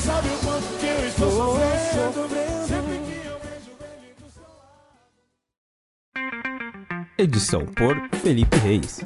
Sabe 0.00 0.28
o 0.28 0.38
quanto 0.38 0.78
que 0.78 0.86
eu 0.86 1.08
estou 1.08 1.30
sofrendo. 1.30 2.28
Sempre 2.68 2.98
que 2.98 3.26
eu 3.26 3.38
vejo 3.40 3.72
ele 3.82 4.14
do 4.18 4.30
seu 4.30 4.42
lado. 6.14 7.02
Edição 7.18 7.66
por 7.66 8.08
Felipe 8.20 8.56
Reis. 8.58 9.00